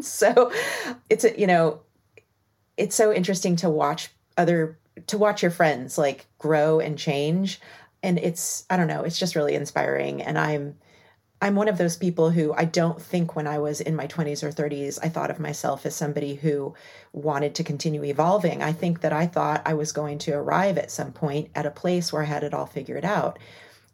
[0.00, 0.50] So
[1.08, 1.80] it's a, you know
[2.76, 7.60] it's so interesting to watch other to watch your friends like grow and change.
[8.02, 10.22] And it's i don't know it's just really inspiring.
[10.22, 10.76] And i'm
[11.42, 14.44] I'm one of those people who I don't think when I was in my 20s
[14.44, 16.72] or 30s, I thought of myself as somebody who
[17.12, 18.62] wanted to continue evolving.
[18.62, 21.70] I think that I thought I was going to arrive at some point at a
[21.72, 23.40] place where I had it all figured out.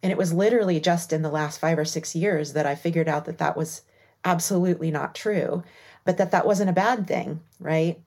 [0.03, 3.09] And it was literally just in the last five or six years that I figured
[3.09, 3.81] out that that was
[4.27, 5.65] absolutely not true,
[6.05, 7.99] but that that wasn't a bad thing, right?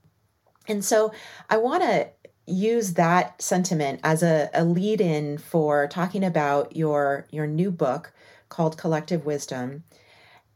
[0.68, 1.14] And so
[1.50, 2.10] I want to
[2.46, 8.14] use that sentiment as a, a lead in for talking about your your new book
[8.52, 9.84] called Collective Wisdom.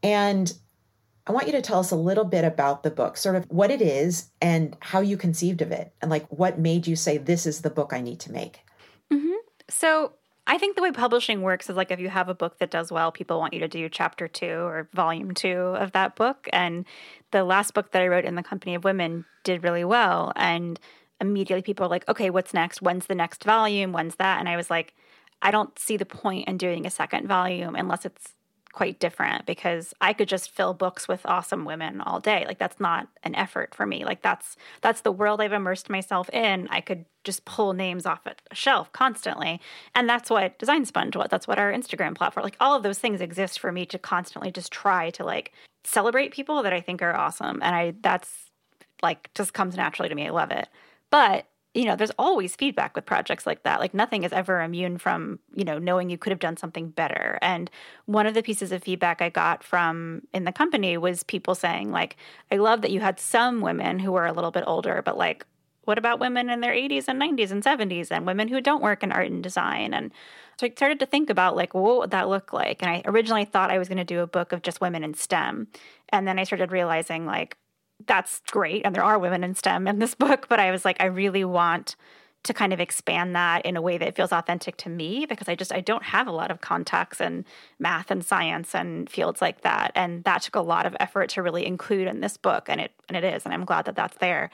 [0.04, 0.52] And
[1.26, 3.72] I want you to tell us a little bit about the book, sort of what
[3.72, 7.46] it is and how you conceived of it, and like what made you say, this
[7.46, 8.60] is the book I need to make.
[9.12, 9.32] Mm-hmm.
[9.68, 10.12] So
[10.46, 12.92] I think the way publishing works is like if you have a book that does
[12.92, 16.48] well, people want you to do chapter two or volume two of that book.
[16.52, 16.84] And
[17.32, 20.32] the last book that I wrote in the Company of Women did really well.
[20.36, 20.78] And
[21.20, 22.80] immediately people are like, okay, what's next?
[22.80, 23.92] When's the next volume?
[23.92, 24.38] When's that?
[24.38, 24.94] And I was like,
[25.42, 28.32] I don't see the point in doing a second volume unless it's
[28.76, 32.44] quite different because I could just fill books with awesome women all day.
[32.46, 34.04] Like that's not an effort for me.
[34.04, 36.68] Like that's that's the world I've immersed myself in.
[36.68, 39.62] I could just pull names off a shelf constantly.
[39.94, 41.28] And that's what Design Sponge was.
[41.30, 42.44] That's what our Instagram platform.
[42.44, 45.52] Like all of those things exist for me to constantly just try to like
[45.84, 47.62] celebrate people that I think are awesome.
[47.62, 48.30] And I that's
[49.02, 50.26] like just comes naturally to me.
[50.26, 50.68] I love it.
[51.10, 51.46] But
[51.76, 53.80] you know, there's always feedback with projects like that.
[53.80, 57.38] Like nothing is ever immune from, you know, knowing you could have done something better.
[57.42, 57.70] And
[58.06, 61.92] one of the pieces of feedback I got from in the company was people saying,
[61.92, 62.16] like,
[62.50, 65.44] I love that you had some women who were a little bit older, but like,
[65.84, 69.02] what about women in their 80s and 90s and 70s and women who don't work
[69.02, 69.92] in art and design?
[69.92, 70.12] And
[70.58, 72.82] so I started to think about like, what would that look like?
[72.82, 75.12] And I originally thought I was going to do a book of just women in
[75.14, 75.68] STEM.
[76.08, 77.58] And then I started realizing like,
[78.04, 78.82] that's great.
[78.84, 81.44] And there are women in STEM in this book, but I was like, I really
[81.44, 81.96] want
[82.46, 85.56] to kind of expand that in a way that feels authentic to me because I
[85.56, 87.44] just I don't have a lot of contacts in
[87.80, 91.42] math and science and fields like that and that took a lot of effort to
[91.42, 94.16] really include in this book and it and it is and I'm glad that that's
[94.18, 94.50] there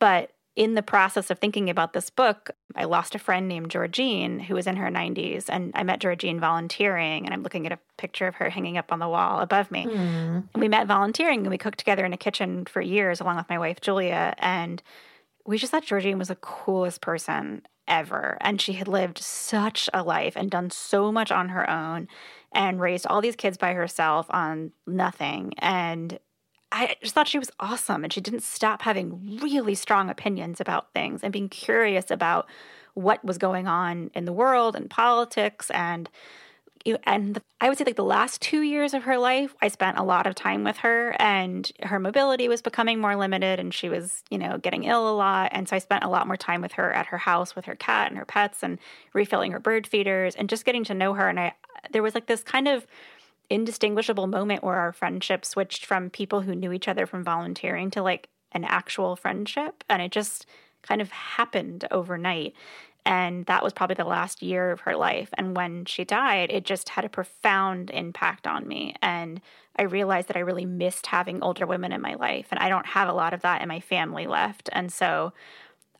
[0.00, 4.40] but in the process of thinking about this book, I lost a friend named Georgine
[4.40, 5.44] who was in her 90s.
[5.48, 8.92] And I met Georgine volunteering, and I'm looking at a picture of her hanging up
[8.92, 9.86] on the wall above me.
[9.86, 10.48] Mm.
[10.52, 13.48] And we met volunteering, and we cooked together in a kitchen for years, along with
[13.48, 14.34] my wife, Julia.
[14.38, 14.82] And
[15.46, 18.36] we just thought Georgine was the coolest person ever.
[18.40, 22.08] And she had lived such a life and done so much on her own
[22.52, 25.52] and raised all these kids by herself on nothing.
[25.58, 26.18] And
[26.72, 28.04] I just thought she was awesome.
[28.04, 32.48] And she didn't stop having really strong opinions about things and being curious about
[32.94, 36.08] what was going on in the world and politics and
[37.04, 39.98] and the, I would say like the last two years of her life, I spent
[39.98, 43.88] a lot of time with her, and her mobility was becoming more limited, and she
[43.88, 46.62] was, you know, getting ill a lot, and so I spent a lot more time
[46.62, 48.78] with her at her house with her cat and her pets, and
[49.12, 51.28] refilling her bird feeders, and just getting to know her.
[51.28, 51.52] And I,
[51.92, 52.86] there was like this kind of
[53.50, 58.02] indistinguishable moment where our friendship switched from people who knew each other from volunteering to
[58.02, 59.84] like an actual friendship.
[59.88, 60.46] And it just
[60.82, 62.54] kind of happened overnight.
[63.04, 65.30] And that was probably the last year of her life.
[65.34, 68.94] And when she died, it just had a profound impact on me.
[69.02, 69.40] And
[69.76, 72.48] I realized that I really missed having older women in my life.
[72.50, 74.68] And I don't have a lot of that in my family left.
[74.72, 75.32] And so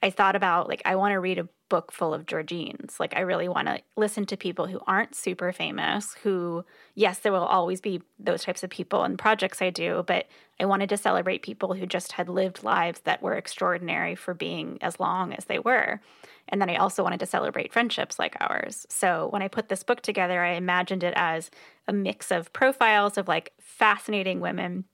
[0.03, 3.01] I thought about like, I want to read a book full of Georgines.
[3.01, 7.33] Like, I really want to listen to people who aren't super famous, who, yes, there
[7.33, 10.27] will always be those types of people in projects I do, but
[10.61, 14.77] I wanted to celebrate people who just had lived lives that were extraordinary for being
[14.83, 16.03] as long as they were.
[16.51, 18.87] And then I also wanted to celebrate friendships like ours.
[18.91, 21.51] So when I put this book together, I imagined it as
[21.89, 24.85] a mix of profiles of like fascinating women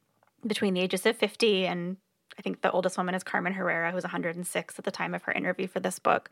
[0.46, 1.96] between the ages of 50 and
[2.38, 5.22] I think the oldest woman is Carmen Herrera, who was 106 at the time of
[5.22, 6.31] her interview for this book,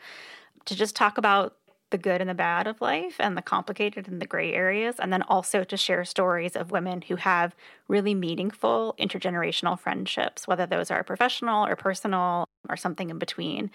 [0.67, 1.57] to just talk about
[1.91, 5.13] the good and the bad of life and the complicated and the gray areas, and
[5.13, 7.55] then also to share stories of women who have
[7.89, 13.71] really meaningful intergenerational friendships, whether those are professional or personal or something in between.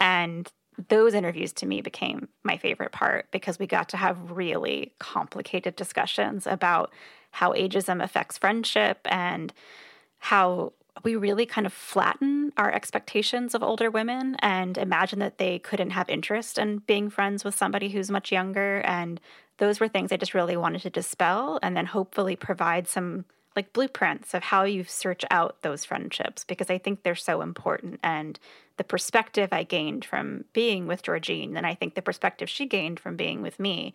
[0.00, 0.50] And
[0.88, 5.74] those interviews to me became my favorite part because we got to have really complicated
[5.76, 6.92] discussions about
[7.32, 9.52] how ageism affects friendship and
[10.18, 10.72] how
[11.04, 15.90] we really kind of flatten our expectations of older women and imagine that they couldn't
[15.90, 18.80] have interest in being friends with somebody who's much younger.
[18.80, 19.20] And
[19.58, 23.24] those were things I just really wanted to dispel and then hopefully provide some
[23.56, 27.98] like blueprints of how you search out those friendships because I think they're so important.
[28.04, 28.38] And
[28.76, 33.00] the perspective I gained from being with Georgine, and I think the perspective she gained
[33.00, 33.94] from being with me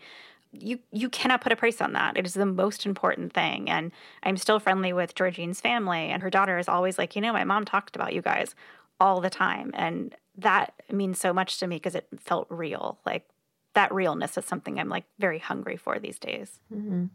[0.54, 2.18] you you cannot put a price on that.
[2.18, 3.70] It is the most important thing.
[3.70, 3.92] And
[4.24, 7.44] I'm still friendly with Georgine's family and her daughter is always like, you know, my
[7.44, 8.56] mom talked about you guys
[9.00, 9.72] all the time.
[9.74, 13.00] And that means so much to me because it felt real.
[13.06, 13.28] Like
[13.74, 16.60] that realness is something I'm like very hungry for these days.
[16.74, 17.06] Mm-hmm.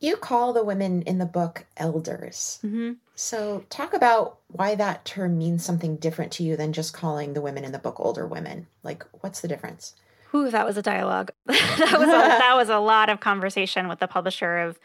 [0.00, 2.58] You call the women in the book elders.
[2.64, 2.92] Mm-hmm.
[3.14, 7.42] So, talk about why that term means something different to you than just calling the
[7.42, 8.66] women in the book older women.
[8.82, 9.94] Like, what's the difference?
[10.30, 11.30] Whew, that was a dialogue.
[11.46, 14.58] that was a, that was a lot of conversation with the publisher.
[14.58, 14.78] Of,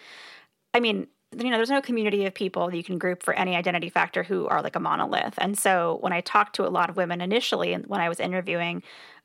[0.73, 3.55] I mean, you know, there's no community of people that you can group for any
[3.55, 5.35] identity factor who are like a monolith.
[5.37, 8.19] And so when I talked to a lot of women initially, and when I was
[8.19, 8.81] interviewing,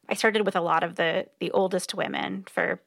[0.09, 2.81] I started with a lot of the the oldest women for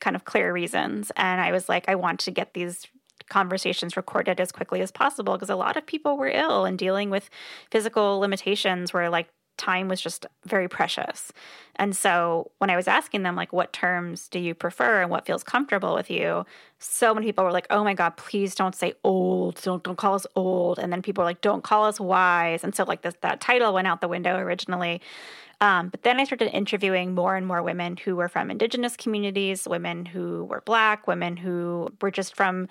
[0.00, 2.86] kind of clear reasons, and I was like, I want to get these
[3.28, 7.10] conversations recorded as quickly as possible because a lot of people were ill and dealing
[7.10, 7.28] with
[7.70, 11.32] physical limitations where like time was just very precious.
[11.76, 15.26] And so when I was asking them, like, what terms do you prefer and what
[15.26, 16.46] feels comfortable with you?
[16.78, 19.60] So many people were like, oh my God, please don't say old.
[19.62, 20.78] Don't, don't call us old.
[20.78, 22.64] And then people were like, don't call us wise.
[22.64, 25.00] And so, like, this, that title went out the window originally.
[25.60, 29.66] Um, but then I started interviewing more and more women who were from indigenous communities,
[29.68, 32.68] women who were Black, women who were just from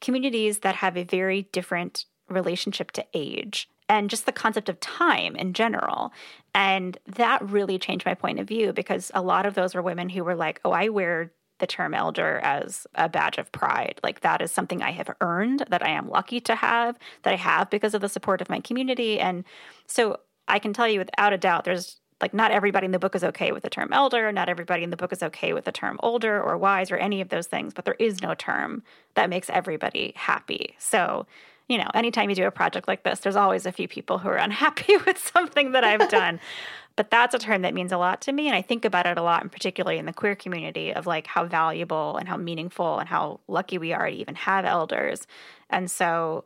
[0.00, 5.36] communities that have a very different relationship to age and just the concept of time
[5.36, 6.14] in general.
[6.54, 10.08] And that really changed my point of view because a lot of those were women
[10.08, 14.00] who were like, oh, I wear the term elder as a badge of pride.
[14.02, 17.36] Like that is something I have earned, that I am lucky to have, that I
[17.36, 19.20] have because of the support of my community.
[19.20, 19.44] And
[19.86, 23.14] so I can tell you without a doubt, there's like not everybody in the book
[23.14, 25.72] is okay with the term elder, not everybody in the book is okay with the
[25.72, 28.82] term older or wise or any of those things, but there is no term
[29.16, 30.74] that makes everybody happy.
[30.78, 31.26] So
[31.68, 34.28] you know, anytime you do a project like this, there's always a few people who
[34.28, 36.40] are unhappy with something that I've done.
[36.96, 38.48] but that's a term that means a lot to me.
[38.48, 41.26] And I think about it a lot, and particularly in the queer community, of like
[41.26, 45.26] how valuable and how meaningful and how lucky we are to even have elders.
[45.70, 46.44] And so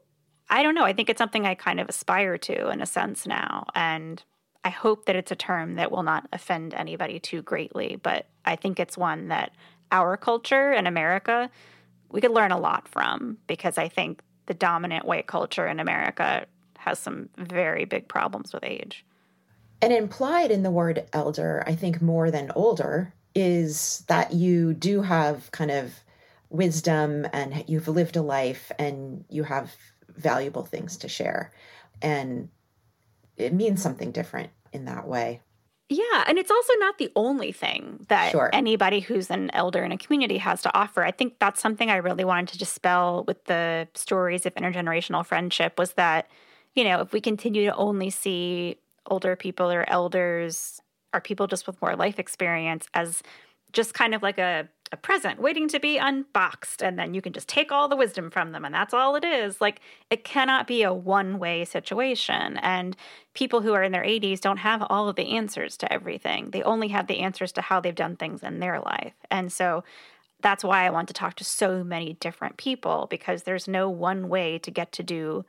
[0.48, 0.84] I don't know.
[0.84, 3.66] I think it's something I kind of aspire to in a sense now.
[3.74, 4.22] And
[4.64, 7.96] I hope that it's a term that will not offend anybody too greatly.
[8.00, 9.52] But I think it's one that
[9.90, 11.50] our culture in America,
[12.10, 16.47] we could learn a lot from because I think the dominant white culture in America
[16.78, 19.05] has some very big problems with age.
[19.82, 25.03] And implied in the word elder, I think more than older, is that you do
[25.03, 25.92] have kind of
[26.49, 29.74] wisdom and you've lived a life and you have
[30.09, 31.53] valuable things to share.
[32.01, 32.49] And
[33.36, 35.42] it means something different in that way.
[35.89, 38.51] Yeah, and it's also not the only thing that sure.
[38.53, 41.05] anybody who's an elder in a community has to offer.
[41.05, 45.78] I think that's something I really wanted to dispel with the stories of intergenerational friendship
[45.78, 46.28] was that,
[46.74, 50.80] you know, if we continue to only see older people or elders
[51.14, 53.22] or people just with more life experience as
[53.72, 57.32] just kind of like a, a present waiting to be unboxed and then you can
[57.32, 59.61] just take all the wisdom from them and that's all it is.
[59.61, 59.80] Like
[60.11, 62.97] it cannot be a one way situation and
[63.34, 66.51] people who are in their 80s don't have all of the answers to everything.
[66.51, 69.14] They only have the answers to how they've done things in their life.
[69.30, 69.84] And so
[70.41, 74.28] that's why i want to talk to so many different people because there's no one
[74.28, 75.45] way to get to do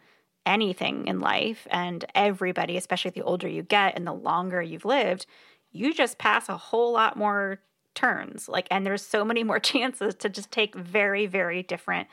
[0.46, 5.26] anything in life and everybody especially the older you get and the longer you've lived
[5.72, 7.60] you just pass a whole lot more
[7.98, 12.08] turns like and there's so many more chances to just take very very different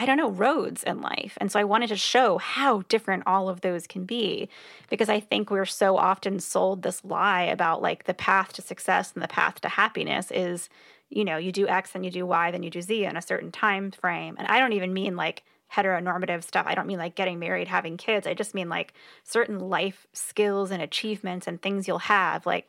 [0.00, 1.36] I don't know, roads in life.
[1.40, 4.48] And so I wanted to show how different all of those can be
[4.88, 9.12] because I think we're so often sold this lie about like the path to success
[9.12, 10.68] and the path to happiness is,
[11.10, 13.22] you know, you do X and you do Y, then you do Z in a
[13.22, 14.36] certain time frame.
[14.38, 15.42] And I don't even mean like
[15.72, 16.66] heteronormative stuff.
[16.68, 18.24] I don't mean like getting married, having kids.
[18.24, 18.94] I just mean like
[19.24, 22.46] certain life skills and achievements and things you'll have.
[22.46, 22.68] Like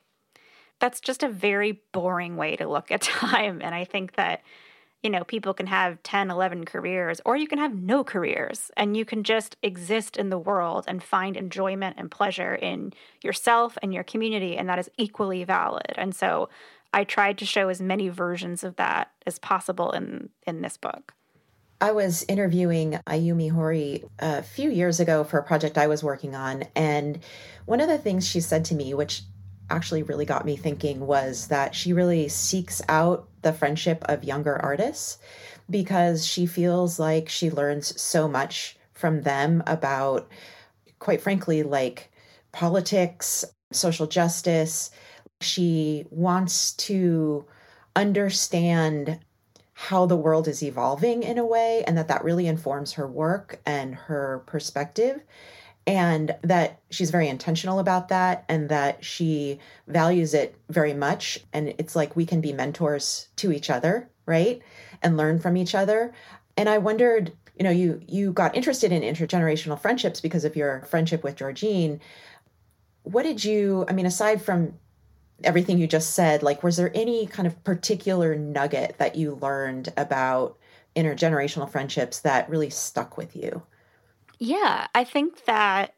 [0.80, 3.62] that's just a very boring way to look at time.
[3.62, 4.42] And I think that,
[5.04, 8.98] you know, people can have 10, 11 careers, or you can have no careers, and
[8.98, 13.94] you can just exist in the world and find enjoyment and pleasure in yourself and
[13.94, 14.58] your community.
[14.58, 15.94] And that is equally valid.
[15.96, 16.50] And so
[16.94, 21.14] I tried to show as many versions of that as possible in, in this book.
[21.82, 26.36] I was interviewing Ayumi Horie a few years ago for a project I was working
[26.36, 26.66] on.
[26.76, 27.20] And
[27.66, 29.22] one of the things she said to me, which
[29.70, 34.58] actually really got me thinking was that she really seeks out the friendship of younger
[34.58, 35.18] artists
[35.70, 40.28] because she feels like she learns so much from them about,
[41.00, 42.12] quite frankly, like
[42.52, 44.92] politics, social justice.
[45.42, 47.46] She wants to
[47.96, 49.20] understand
[49.74, 53.62] how the world is evolving in a way and that that really informs her work
[53.66, 55.22] and her perspective
[55.90, 61.40] and that she's very intentional about that and that she values it very much.
[61.52, 64.62] And it's like we can be mentors to each other right?
[65.02, 66.14] And learn from each other.
[66.56, 70.82] And i wondered you know you you got interested in intergenerational friendships because of your
[70.84, 72.00] friendship with georgine.
[73.04, 74.74] What did you i mean aside from
[75.44, 79.92] everything you just said like was there any kind of particular nugget that you learned
[79.98, 80.58] about
[80.96, 83.64] intergenerational friendships that really stuck with you
[84.40, 85.96] yeah, I think that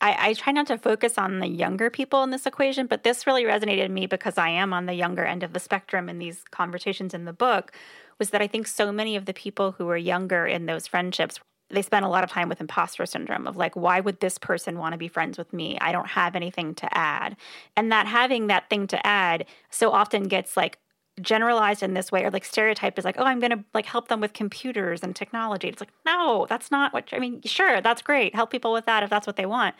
[0.00, 3.26] I, I, try not to focus on the younger people in this equation, but this
[3.26, 6.42] really resonated me because I am on the younger end of the spectrum in these
[6.50, 7.72] conversations in the book.
[8.18, 11.38] Was that I think so many of the people who were younger in those friendships,
[11.68, 14.78] they spent a lot of time with imposter syndrome of like, why would this person
[14.78, 15.78] want to be friends with me?
[15.80, 17.36] I don't have anything to add.
[17.76, 20.78] And that having that thing to add so often gets like
[21.20, 24.08] generalized in this way or like stereotyped as like, oh, I'm going to like help
[24.08, 25.68] them with computers and technology.
[25.68, 27.42] It's like, no, that's not what I mean.
[27.44, 28.34] Sure, that's great.
[28.34, 29.74] Help people with that if that's what they want.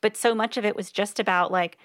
[0.00, 1.78] But so much of it was just about like,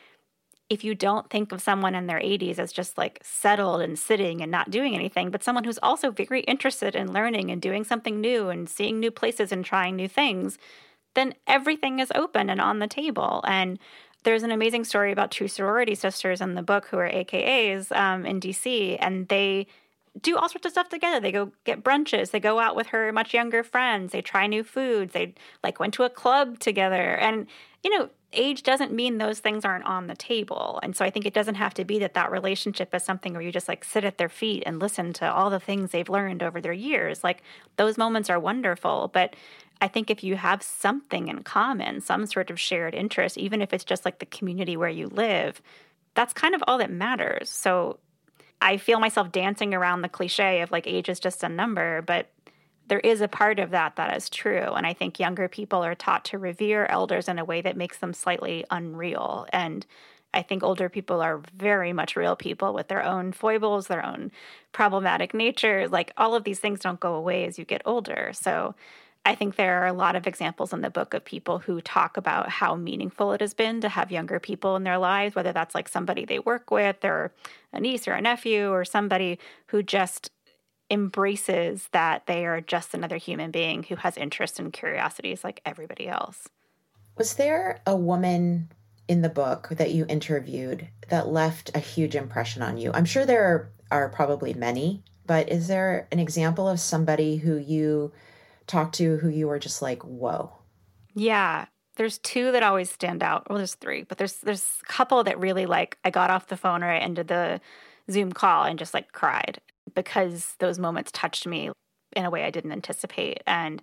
[0.69, 4.41] if you don't think of someone in their 80s as just like settled and sitting
[4.41, 8.19] and not doing anything, but someone who's also very interested in learning and doing something
[8.19, 10.57] new and seeing new places and trying new things,
[11.15, 13.43] then everything is open and on the table.
[13.47, 13.79] And
[14.27, 18.25] there's an amazing story about two sorority sisters in the book who are AKAs um,
[18.25, 19.67] in DC, and they
[20.21, 21.21] do all sorts of stuff together.
[21.21, 22.31] They go get brunches.
[22.31, 24.11] They go out with her much younger friends.
[24.11, 25.13] They try new foods.
[25.13, 27.15] They like went to a club together.
[27.15, 27.47] And
[27.85, 30.79] you know, age doesn't mean those things aren't on the table.
[30.83, 33.41] And so I think it doesn't have to be that that relationship is something where
[33.41, 36.43] you just like sit at their feet and listen to all the things they've learned
[36.43, 37.23] over their years.
[37.23, 37.41] Like
[37.77, 39.35] those moments are wonderful, but
[39.79, 43.73] I think if you have something in common, some sort of shared interest, even if
[43.73, 45.61] it's just like the community where you live,
[46.13, 47.49] that's kind of all that matters.
[47.49, 47.99] So
[48.61, 52.29] I feel myself dancing around the cliche of like age is just a number, but
[52.87, 54.73] there is a part of that that is true.
[54.73, 57.97] And I think younger people are taught to revere elders in a way that makes
[57.97, 59.45] them slightly unreal.
[59.51, 59.85] And
[60.33, 64.31] I think older people are very much real people with their own foibles, their own
[64.71, 65.87] problematic nature.
[65.87, 68.31] Like all of these things don't go away as you get older.
[68.33, 68.75] So
[69.25, 72.15] I think there are a lot of examples in the book of people who talk
[72.15, 75.75] about how meaningful it has been to have younger people in their lives, whether that's
[75.75, 77.33] like somebody they work with or
[77.73, 80.31] a niece or a nephew or somebody who just
[80.89, 86.07] embraces that they are just another human being who has interests and curiosities like everybody
[86.07, 86.47] else.
[87.17, 88.71] Was there a woman
[89.07, 92.91] in the book that you interviewed that left a huge impression on you?
[92.93, 97.57] I'm sure there are, are probably many, but is there an example of somebody who
[97.57, 98.11] you
[98.67, 100.51] talked to who you were just like, whoa?
[101.15, 101.65] Yeah.
[101.95, 103.49] There's two that always stand out.
[103.49, 106.55] Well, there's three, but there's there's a couple that really like I got off the
[106.55, 107.59] phone or I ended the
[108.11, 109.59] Zoom call and just like cried
[109.95, 111.71] because those moments touched me
[112.15, 113.41] in a way I didn't anticipate.
[113.45, 113.81] And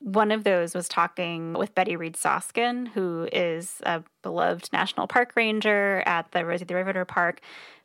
[0.00, 5.32] one of those was talking with Betty Reid Soskin, who is a beloved national park
[5.36, 7.40] ranger at the Rosie the Riveter Park.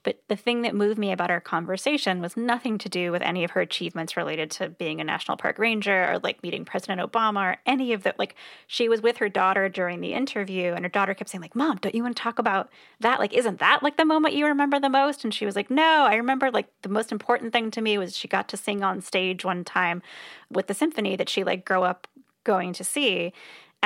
[0.06, 3.44] But the thing that moved me about our conversation was nothing to do with any
[3.44, 7.54] of her achievements related to being a national park ranger or like meeting President Obama
[7.54, 8.20] or any of that.
[8.20, 8.36] Like
[8.68, 11.78] she was with her daughter during the interview and her daughter kept saying like, "Mom,
[11.78, 13.20] don't you want to talk about that?
[13.20, 16.06] Like isn't that like the moment you remember the most?" And she was like, "No,
[16.06, 19.02] I remember like the most important thing to me was she got to sing on
[19.02, 20.04] stage one time
[20.52, 22.08] with the symphony that she like grew up
[22.44, 23.34] going to see."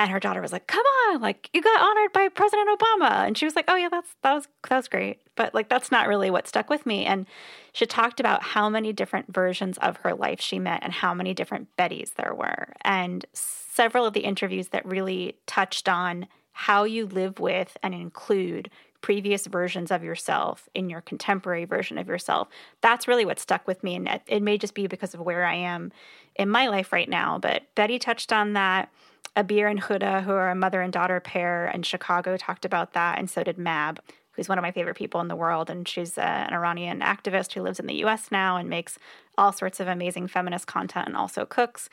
[0.00, 3.36] And her daughter was like, "Come on, like you got honored by President Obama." And
[3.36, 6.08] she was like, "Oh yeah, that's that was that was great." But like that's not
[6.08, 7.04] really what stuck with me.
[7.04, 7.26] And
[7.74, 11.34] she talked about how many different versions of her life she met and how many
[11.34, 12.72] different Bettys there were.
[12.80, 18.70] And several of the interviews that really touched on how you live with and include
[19.02, 22.48] previous versions of yourself in your contemporary version of yourself.
[22.80, 23.96] That's really what stuck with me.
[23.96, 25.92] And it may just be because of where I am
[26.36, 27.38] in my life right now.
[27.38, 28.90] But Betty touched on that.
[29.36, 33.18] Abir and Huda, who are a mother and daughter pair in Chicago, talked about that,
[33.18, 34.00] and so did Mab,
[34.32, 35.70] who's one of my favorite people in the world.
[35.70, 38.98] And she's uh, an Iranian activist who lives in the US now and makes
[39.38, 41.88] all sorts of amazing feminist content and also cooks.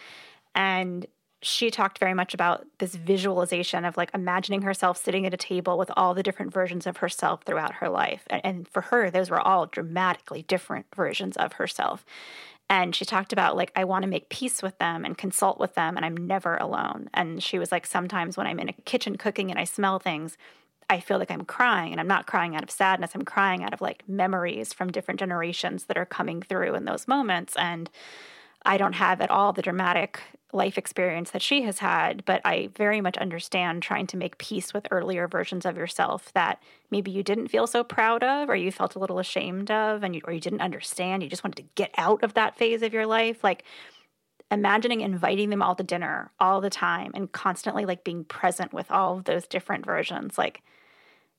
[0.56, 1.06] And
[1.42, 5.78] she talked very much about this visualization of like imagining herself sitting at a table
[5.78, 8.24] with all the different versions of herself throughout her life.
[8.30, 12.04] And for her, those were all dramatically different versions of herself.
[12.70, 15.76] And she talked about, like, I want to make peace with them and consult with
[15.76, 17.10] them, and I'm never alone.
[17.14, 20.38] And she was like, sometimes when I'm in a kitchen cooking and I smell things,
[20.90, 23.12] I feel like I'm crying, and I'm not crying out of sadness.
[23.16, 27.08] I'm crying out of like memories from different generations that are coming through in those
[27.08, 27.56] moments.
[27.58, 27.90] And
[28.66, 30.22] I don't have at all the dramatic
[30.54, 34.74] life experience that she has had, but I very much understand trying to make peace
[34.74, 38.72] with earlier versions of yourself that maybe you didn't feel so proud of or you
[38.72, 41.70] felt a little ashamed of and you, or you didn't understand, you just wanted to
[41.76, 43.44] get out of that phase of your life.
[43.44, 43.64] Like
[44.50, 48.90] imagining inviting them all to dinner all the time and constantly like being present with
[48.90, 50.62] all of those different versions like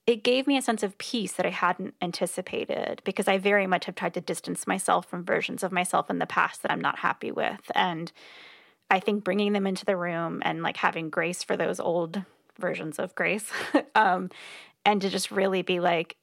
[0.09, 3.85] it gave me a sense of peace that I hadn't anticipated because I very much
[3.85, 7.01] have tried to distance myself from versions of myself in the past that I'm not
[7.01, 7.71] happy with.
[7.75, 8.11] And
[8.91, 12.23] I think bringing them into the room and like having grace for those old
[12.59, 13.51] versions of grace
[13.95, 14.31] um,
[14.85, 16.17] and to just really be like,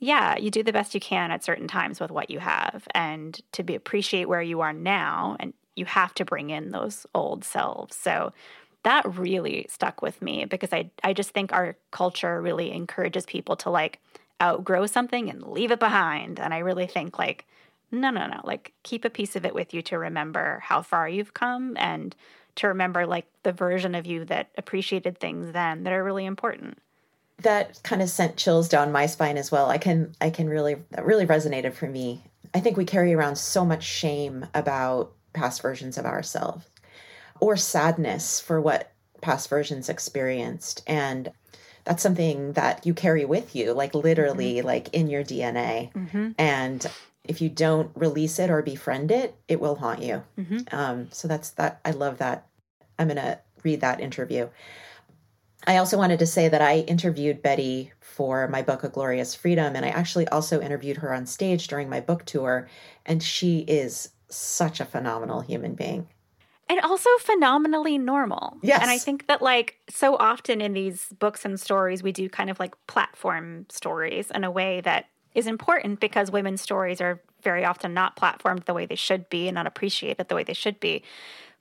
[0.00, 3.40] yeah, you do the best you can at certain times with what you have and
[3.52, 7.44] to be appreciate where you are now and you have to bring in those old
[7.44, 7.96] selves.
[7.96, 8.32] So
[8.84, 13.56] that really stuck with me because I I just think our culture really encourages people
[13.56, 14.00] to like
[14.42, 16.40] outgrow something and leave it behind.
[16.40, 17.46] And I really think like
[17.92, 18.40] no, no, no.
[18.44, 22.16] Like keep a piece of it with you to remember how far you've come and
[22.56, 26.78] to remember like the version of you that appreciated things then that are really important.
[27.38, 29.70] That kind of sent chills down my spine as well.
[29.70, 32.22] I can I can really that really resonated for me
[32.54, 36.66] I think we carry around so much shame about past versions of ourselves
[37.40, 40.82] or sadness for what past versions experienced.
[40.86, 41.32] And
[41.84, 44.66] that's something that you carry with you, like literally, mm-hmm.
[44.66, 45.92] like in your DNA.
[45.92, 46.30] Mm-hmm.
[46.38, 46.86] And
[47.24, 50.22] if you don't release it or befriend it, it will haunt you.
[50.38, 50.74] Mm-hmm.
[50.74, 51.80] Um, so that's that.
[51.84, 52.46] I love that.
[52.98, 54.48] I'm going to read that interview.
[55.66, 59.76] I also wanted to say that I interviewed Betty for my book, A Glorious Freedom,
[59.76, 62.68] and I actually also interviewed her on stage during my book tour.
[63.06, 66.08] And she is such a phenomenal human being.
[66.68, 68.56] And also phenomenally normal.
[68.62, 68.82] Yes.
[68.82, 72.50] And I think that, like, so often in these books and stories, we do kind
[72.50, 77.64] of like platform stories in a way that is important because women's stories are very
[77.64, 80.78] often not platformed the way they should be and not appreciated the way they should
[80.80, 81.02] be.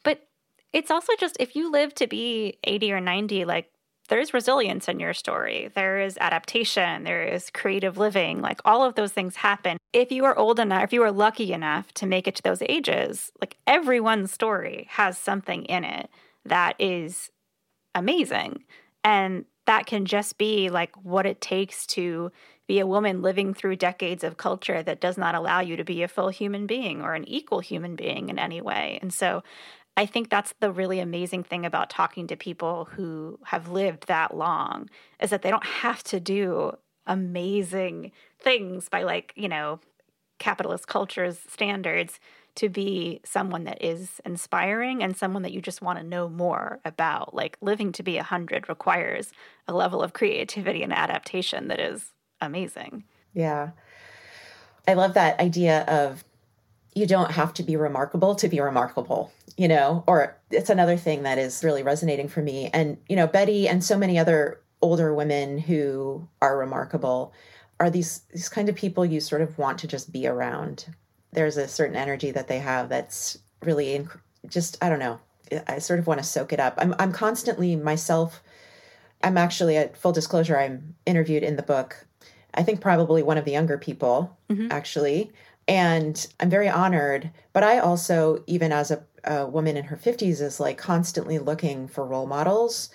[0.03, 0.28] But
[0.74, 3.72] it's also just if you live to be 80 or 90, like
[4.09, 5.72] there's resilience in your story.
[5.74, 8.41] There is adaptation, there is creative living.
[8.41, 9.78] Like all of those things happen.
[9.93, 12.61] If you are old enough, if you are lucky enough to make it to those
[12.63, 16.09] ages, like everyone's story has something in it
[16.45, 17.32] that is
[17.95, 18.63] amazing.
[19.03, 22.32] And that can just be like what it takes to
[22.72, 26.03] be a woman living through decades of culture that does not allow you to be
[26.03, 28.97] a full human being or an equal human being in any way.
[29.01, 29.43] And so
[29.97, 34.38] I think that's the really amazing thing about talking to people who have lived that
[34.38, 39.82] long is that they don't have to do amazing things by like, you know,
[40.39, 42.22] capitalist culture's standards
[42.55, 46.80] to be someone that is inspiring and someone that you just want to know more
[46.86, 47.36] about.
[47.36, 49.34] Like living to be a hundred requires
[49.67, 53.03] a level of creativity and adaptation that is amazing.
[53.33, 53.71] Yeah.
[54.87, 56.23] I love that idea of
[56.93, 61.23] you don't have to be remarkable to be remarkable, you know, or it's another thing
[61.23, 62.69] that is really resonating for me.
[62.73, 67.33] And, you know, Betty and so many other older women who are remarkable
[67.79, 70.85] are these these kind of people you sort of want to just be around.
[71.31, 75.19] There's a certain energy that they have that's really inc- just I don't know.
[75.67, 76.75] I sort of want to soak it up.
[76.77, 78.41] I'm I'm constantly myself
[79.23, 82.05] I'm actually at full disclosure I'm interviewed in the book.
[82.53, 84.67] I think probably one of the younger people mm-hmm.
[84.71, 85.31] actually
[85.67, 87.31] and I'm very honored.
[87.53, 91.87] But I also, even as a, a woman in her 50s, is like constantly looking
[91.87, 92.89] for role models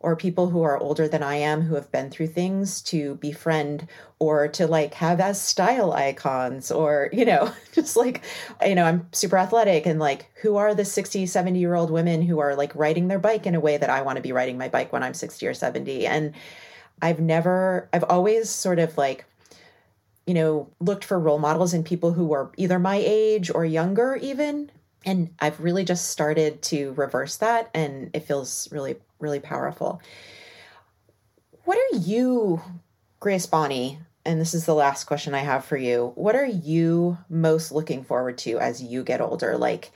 [0.00, 3.86] or people who are older than I am who have been through things to befriend
[4.18, 8.24] or to like have as style icons or, you know, just like,
[8.66, 12.22] you know, I'm super athletic and like, who are the 60, 70 year old women
[12.22, 14.58] who are like riding their bike in a way that I want to be riding
[14.58, 16.06] my bike when I'm 60 or 70?
[16.06, 16.34] And
[17.02, 19.26] I've never, I've always sort of like
[20.26, 24.16] you know, looked for role models in people who were either my age or younger,
[24.16, 24.70] even.
[25.04, 30.00] And I've really just started to reverse that, and it feels really, really powerful.
[31.64, 32.62] What are you,
[33.18, 33.98] Grace Bonney?
[34.24, 36.12] And this is the last question I have for you.
[36.14, 39.58] What are you most looking forward to as you get older?
[39.58, 39.90] Like,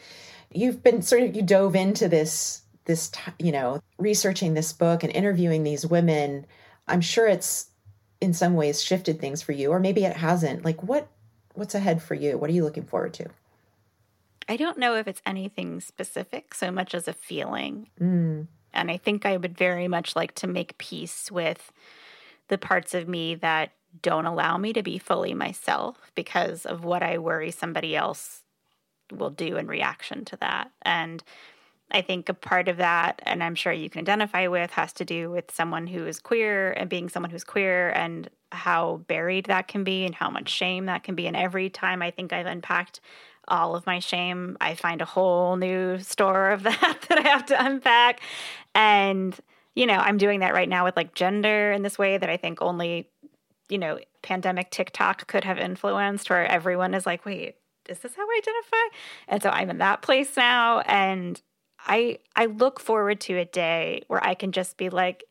[0.52, 5.12] you've been sort of, you dove into this, this, you know, researching this book and
[5.12, 6.46] interviewing these women.
[6.88, 7.70] I'm sure it's
[8.20, 10.64] in some ways shifted things for you or maybe it hasn't.
[10.64, 11.08] Like what
[11.54, 12.38] what's ahead for you?
[12.38, 13.26] What are you looking forward to?
[14.48, 17.88] I don't know if it's anything specific so much as a feeling.
[18.00, 18.46] Mm.
[18.72, 21.72] and i think i would very much like to make peace with
[22.48, 23.72] the parts of me that
[24.02, 28.42] don't allow me to be fully myself because of what i worry somebody else
[29.12, 30.70] will do in reaction to that.
[30.82, 31.22] And
[31.90, 35.04] I think a part of that, and I'm sure you can identify with, has to
[35.04, 39.68] do with someone who is queer and being someone who's queer and how buried that
[39.68, 41.26] can be and how much shame that can be.
[41.26, 43.00] And every time I think I've unpacked
[43.48, 47.46] all of my shame, I find a whole new store of that that I have
[47.46, 48.20] to unpack.
[48.74, 49.38] And,
[49.74, 52.36] you know, I'm doing that right now with like gender in this way that I
[52.36, 53.08] think only,
[53.68, 57.56] you know, pandemic TikTok could have influenced, where everyone is like, wait,
[57.88, 58.96] is this how I identify?
[59.28, 60.80] And so I'm in that place now.
[60.80, 61.40] And
[61.86, 65.24] I I look forward to a day where I can just be like,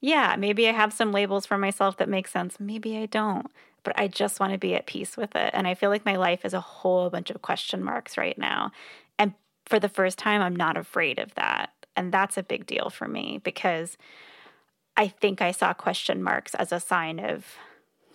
[0.00, 2.58] yeah, maybe I have some labels for myself that make sense.
[2.58, 3.46] Maybe I don't,
[3.82, 5.50] but I just want to be at peace with it.
[5.52, 8.72] And I feel like my life is a whole bunch of question marks right now.
[9.18, 9.34] And
[9.66, 11.70] for the first time, I'm not afraid of that.
[11.96, 13.98] And that's a big deal for me because
[14.96, 17.44] I think I saw question marks as a sign of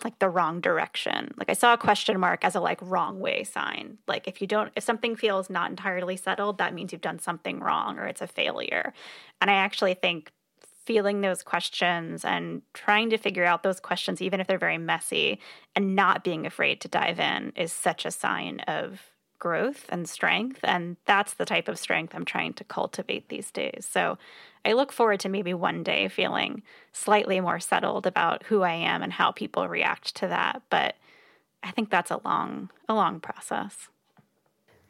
[0.04, 1.32] like the wrong direction.
[1.36, 3.98] Like I saw a question mark as a like wrong way sign.
[4.06, 7.60] Like if you don't if something feels not entirely settled, that means you've done something
[7.60, 8.92] wrong or it's a failure.
[9.40, 10.30] And I actually think
[10.84, 15.40] feeling those questions and trying to figure out those questions even if they're very messy
[15.74, 20.60] and not being afraid to dive in is such a sign of growth and strength.
[20.62, 23.88] And that's the type of strength I'm trying to cultivate these days.
[23.90, 24.18] So
[24.64, 26.62] I look forward to maybe one day feeling
[26.92, 30.62] slightly more settled about who I am and how people react to that.
[30.70, 30.96] But
[31.62, 33.88] I think that's a long, a long process.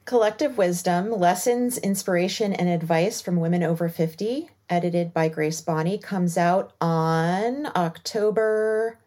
[0.05, 6.37] Collective Wisdom Lessons, Inspiration, and Advice from Women Over 50, edited by Grace Bonney, comes
[6.37, 8.99] out on October.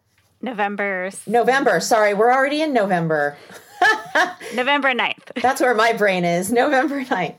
[0.42, 1.10] November.
[1.26, 1.78] November.
[1.78, 3.36] Sorry, we're already in November.
[4.54, 5.40] November 9th.
[5.42, 6.52] That's where my brain is.
[6.52, 7.36] November 9th.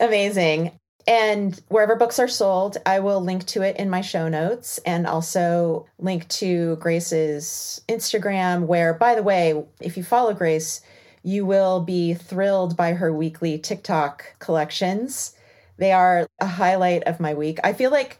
[0.00, 0.72] Amazing.
[1.06, 5.06] And wherever books are sold, I will link to it in my show notes and
[5.06, 10.82] also link to Grace's Instagram, where, by the way, if you follow Grace,
[11.22, 15.34] you will be thrilled by her weekly TikTok collections.
[15.78, 17.58] They are a highlight of my week.
[17.64, 18.18] I feel like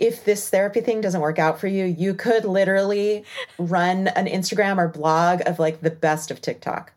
[0.00, 3.22] if this therapy thing doesn't work out for you, you could literally
[3.58, 6.92] run an Instagram or blog of like the best of TikTok.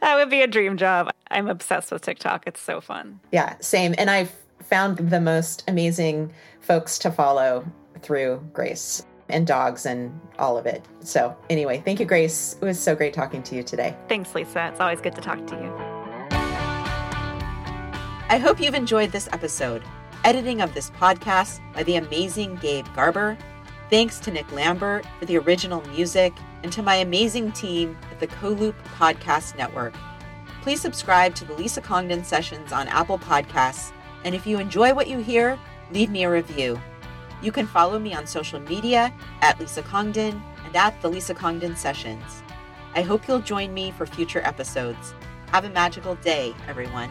[0.00, 1.10] That would be a dream job.
[1.30, 2.46] I'm obsessed with TikTok.
[2.46, 3.18] It's so fun.
[3.32, 3.94] Yeah, same.
[3.98, 4.32] And I've
[4.62, 7.66] found the most amazing folks to follow
[8.02, 10.84] through Grace and dogs and all of it.
[11.00, 12.56] So, anyway, thank you, Grace.
[12.60, 13.96] It was so great talking to you today.
[14.08, 14.68] Thanks, Lisa.
[14.68, 15.74] It's always good to talk to you.
[18.30, 19.82] I hope you've enjoyed this episode.
[20.24, 23.38] Editing of this podcast by the amazing Gabe Garber.
[23.88, 28.26] Thanks to Nick Lambert for the original music and to my amazing team at the
[28.26, 29.94] CoLoop Podcast Network.
[30.60, 33.92] Please subscribe to the Lisa Congdon Sessions on Apple Podcasts.
[34.24, 35.56] And if you enjoy what you hear,
[35.92, 36.80] leave me a review.
[37.40, 41.76] You can follow me on social media at Lisa Congdon and at the Lisa Congdon
[41.76, 42.42] Sessions.
[42.94, 45.14] I hope you'll join me for future episodes.
[45.52, 47.08] Have a magical day, everyone.